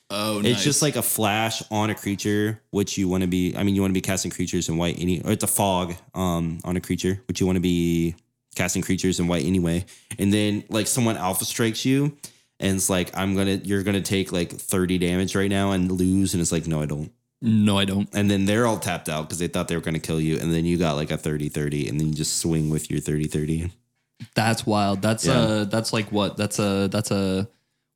[0.10, 3.56] Oh, It's just like a flash on a creature, which you want to be.
[3.56, 5.94] I mean, you want to be casting creatures in white, any, or it's a fog
[6.14, 8.16] um, on a creature, which you want to be
[8.56, 9.86] casting creatures in white anyway.
[10.20, 12.18] And then, like, someone alpha strikes you,
[12.60, 16.34] and it's like, I'm gonna, you're gonna take like 30 damage right now and lose,
[16.34, 17.12] and it's like, no, I don't.
[17.42, 18.08] no, I don't.
[18.14, 20.54] And then they're all tapped out because they thought they were gonna kill you, and
[20.54, 23.26] then you got like a 30 30, and then you just swing with your 30
[23.28, 23.72] 30.
[24.36, 25.02] That's wild.
[25.02, 25.34] That's Yeah.
[25.40, 26.38] uh that's like what?
[26.38, 27.48] That's a that's a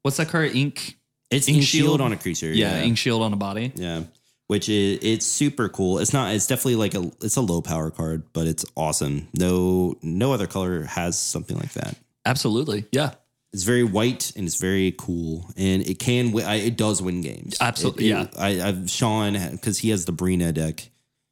[0.02, 0.56] what's that card?
[0.56, 0.98] Ink.
[1.30, 2.02] It's Ink inkshield shield?
[2.02, 2.48] on a creature.
[2.52, 3.72] Yeah, ink shield on a body.
[3.76, 4.04] Yeah.
[4.48, 6.00] Which is it's super cool.
[6.00, 6.34] It's not.
[6.34, 7.12] It's definitely like a.
[7.22, 9.28] It's a low power card, but it's awesome.
[9.38, 11.96] No, no other color has something like that.
[12.26, 12.86] Absolutely.
[12.92, 13.12] Yeah.
[13.54, 16.38] It's very white and it's very cool, and it can.
[16.42, 17.56] I- It does win games.
[17.62, 20.90] Absolutely, It- it- I, I've Sean because he has the Brina deck.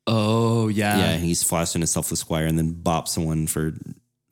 [0.08, 0.98] Oh, yeah.
[0.98, 1.18] yeah, Yeah.
[1.18, 3.74] he's flashing a selfless squire and then bop someone for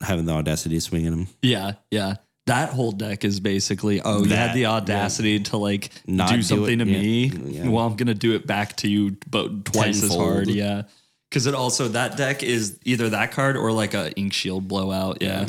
[0.02, 1.28] having the audacity to swing at him.
[1.42, 1.72] Yeah.
[1.90, 2.16] Yeah.
[2.46, 6.36] That whole deck is basically, oh, you That, had the audacity to like Not do
[6.36, 7.26] do something it, to yeah, me.
[7.26, 7.68] yeah.
[7.68, 10.48] Well, I'm going to do it back to you, but twice as hard.
[10.48, 10.82] Yeah.
[11.30, 15.18] Cause it also, that deck is either that card or like a inkshield blowout.
[15.22, 15.48] Yeah.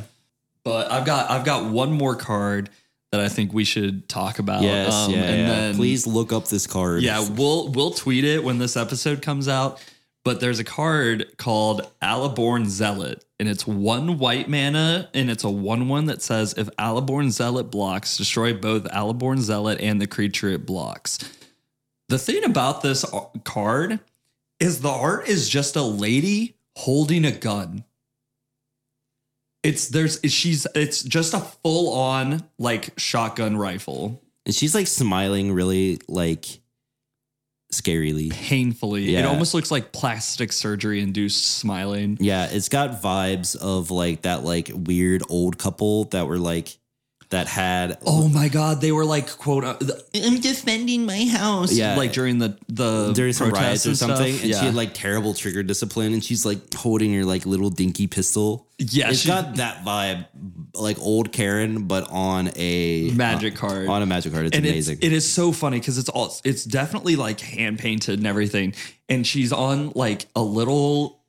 [0.63, 2.69] But I've got, I've got one more card
[3.11, 4.63] that I think we should talk about.
[4.63, 5.77] Yes, Um, yeah, and yeah.
[5.77, 7.03] Please look up this card.
[7.03, 9.79] Yeah, we'll we'll tweet it when this episode comes out.
[10.25, 15.49] But there's a card called Alaborn Zealot, and it's one white mana, and it's a
[15.49, 20.49] one one that says if Alaborn Zealot blocks, destroy both Alaborn Zealot and the creature
[20.49, 21.19] it blocks.
[22.07, 23.03] The thing about this
[23.43, 23.99] card
[24.59, 27.83] is the art is just a lady holding a gun.
[29.61, 34.21] It's there's she's it's just a full on like shotgun rifle.
[34.45, 36.59] and she's like smiling really like
[37.73, 38.31] scarily.
[38.31, 39.15] painfully.
[39.15, 42.17] It almost looks like plastic surgery induced smiling.
[42.19, 46.77] Yeah, it's got vibes of like that like weird old couple that were like
[47.33, 51.73] that had Oh my god, they were like quote uh, the- I'm defending my house.
[51.73, 51.95] Yeah.
[51.95, 54.59] Like during the the during some riots or something, and yeah.
[54.59, 58.67] she had like terrible trigger discipline, and she's like holding her like little dinky pistol.
[58.77, 60.27] yeah, it's she- got that vibe,
[60.75, 63.87] like old Karen, but on a magic card.
[63.87, 64.45] on a magic card.
[64.45, 64.97] It's and amazing.
[64.97, 68.75] It's, it is so funny because it's all it's definitely like hand painted and everything.
[69.09, 71.23] And she's on like a little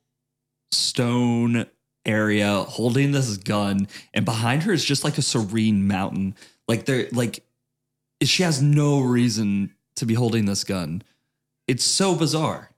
[0.71, 1.65] stone
[2.05, 6.35] area holding this gun, and behind her is just like a serene mountain.
[6.67, 7.43] Like there, like
[8.23, 11.01] she has no reason to be holding this gun.
[11.67, 12.69] It's so bizarre.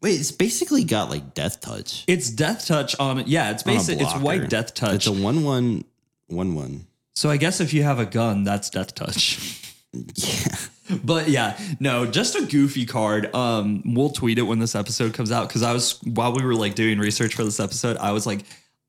[0.00, 2.04] Wait, it's basically got like death touch.
[2.08, 3.22] It's death touch on.
[3.26, 4.04] Yeah, it's basically.
[4.04, 4.94] It's white death touch.
[4.94, 5.84] It's a one one
[6.26, 6.86] one one.
[7.14, 9.58] so I guess if you have a gun, that's death touch.
[10.14, 10.56] Yeah.
[11.04, 13.34] But yeah, no, just a goofy card.
[13.34, 16.54] Um, we'll tweet it when this episode comes out because I was while we were
[16.54, 18.44] like doing research for this episode, I was like,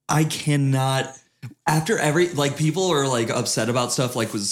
[0.09, 1.17] I cannot.
[1.67, 4.43] After every like people are like upset about stuff like with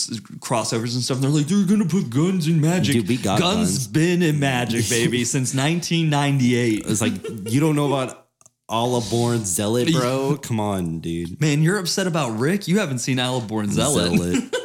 [0.41, 2.95] crossovers and stuff, and they're like they're gonna put guns in Magic.
[2.95, 3.87] Dude, we got guns.
[3.87, 6.83] been in Magic, baby, since 1998.
[6.85, 7.13] It's like
[7.49, 8.27] you don't know about
[8.69, 10.37] Alaborn Zealot, bro.
[10.41, 11.39] Come on, dude.
[11.39, 12.67] Man, you're upset about Rick.
[12.67, 14.11] You haven't seen Alaborn Zealot.
[14.11, 14.55] Zealot.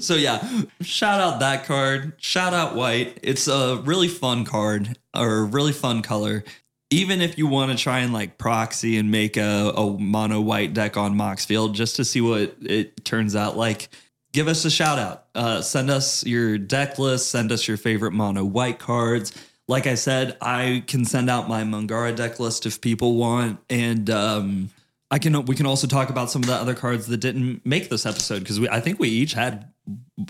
[0.00, 2.14] So yeah, shout out that card.
[2.18, 3.18] Shout out white.
[3.22, 6.44] It's a really fun card or a really fun color.
[6.90, 10.72] Even if you want to try and like proxy and make a, a mono white
[10.72, 13.88] deck on Moxfield just to see what it turns out like,
[14.32, 15.24] give us a shout out.
[15.34, 17.30] Uh, send us your deck list.
[17.30, 19.32] Send us your favorite mono white cards.
[19.66, 24.08] Like I said, I can send out my Mangara deck list if people want, and
[24.10, 24.70] um,
[25.10, 25.44] I can.
[25.46, 28.40] We can also talk about some of the other cards that didn't make this episode
[28.40, 29.72] because I think we each had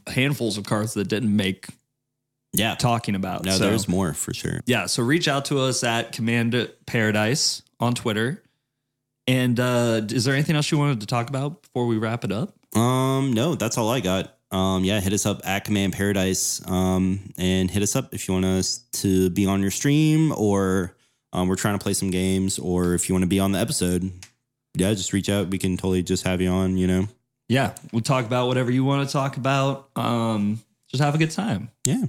[0.06, 1.66] handfuls of cards that didn't make
[2.52, 2.74] Yeah.
[2.74, 3.44] talking about.
[3.44, 4.60] No, So, there's more for sure.
[4.66, 4.86] yeah.
[4.86, 8.42] So reach out to us at Command Paradise on Twitter.
[9.28, 12.30] And uh, is there anything else you wanted to talk about before we wrap it
[12.32, 12.54] up?
[12.76, 14.32] Um, no, that's all I got.
[14.52, 16.62] Um, yeah, hit us up at Command Paradise.
[16.68, 20.94] Um, and hit us up if you want us to be on your stream or
[21.32, 23.58] um, we're trying to play some games or if you want to be on the
[23.58, 24.10] episode.
[24.76, 25.48] Yeah, just reach out.
[25.48, 27.08] We can totally just have you on, you know.
[27.48, 29.88] Yeah, we'll talk about whatever you want to talk about.
[29.94, 31.70] Um, just have a good time.
[31.84, 32.04] Yeah.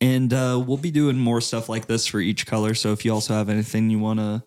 [0.00, 2.74] And uh, we'll be doing more stuff like this for each color.
[2.74, 4.42] So if you also have anything you want to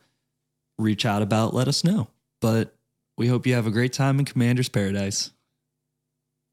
[0.77, 2.07] reach out about, let us know.
[2.39, 2.73] But
[3.17, 5.31] we hope you have a great time in Commander's Paradise.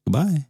[0.05, 0.45] Goodbye.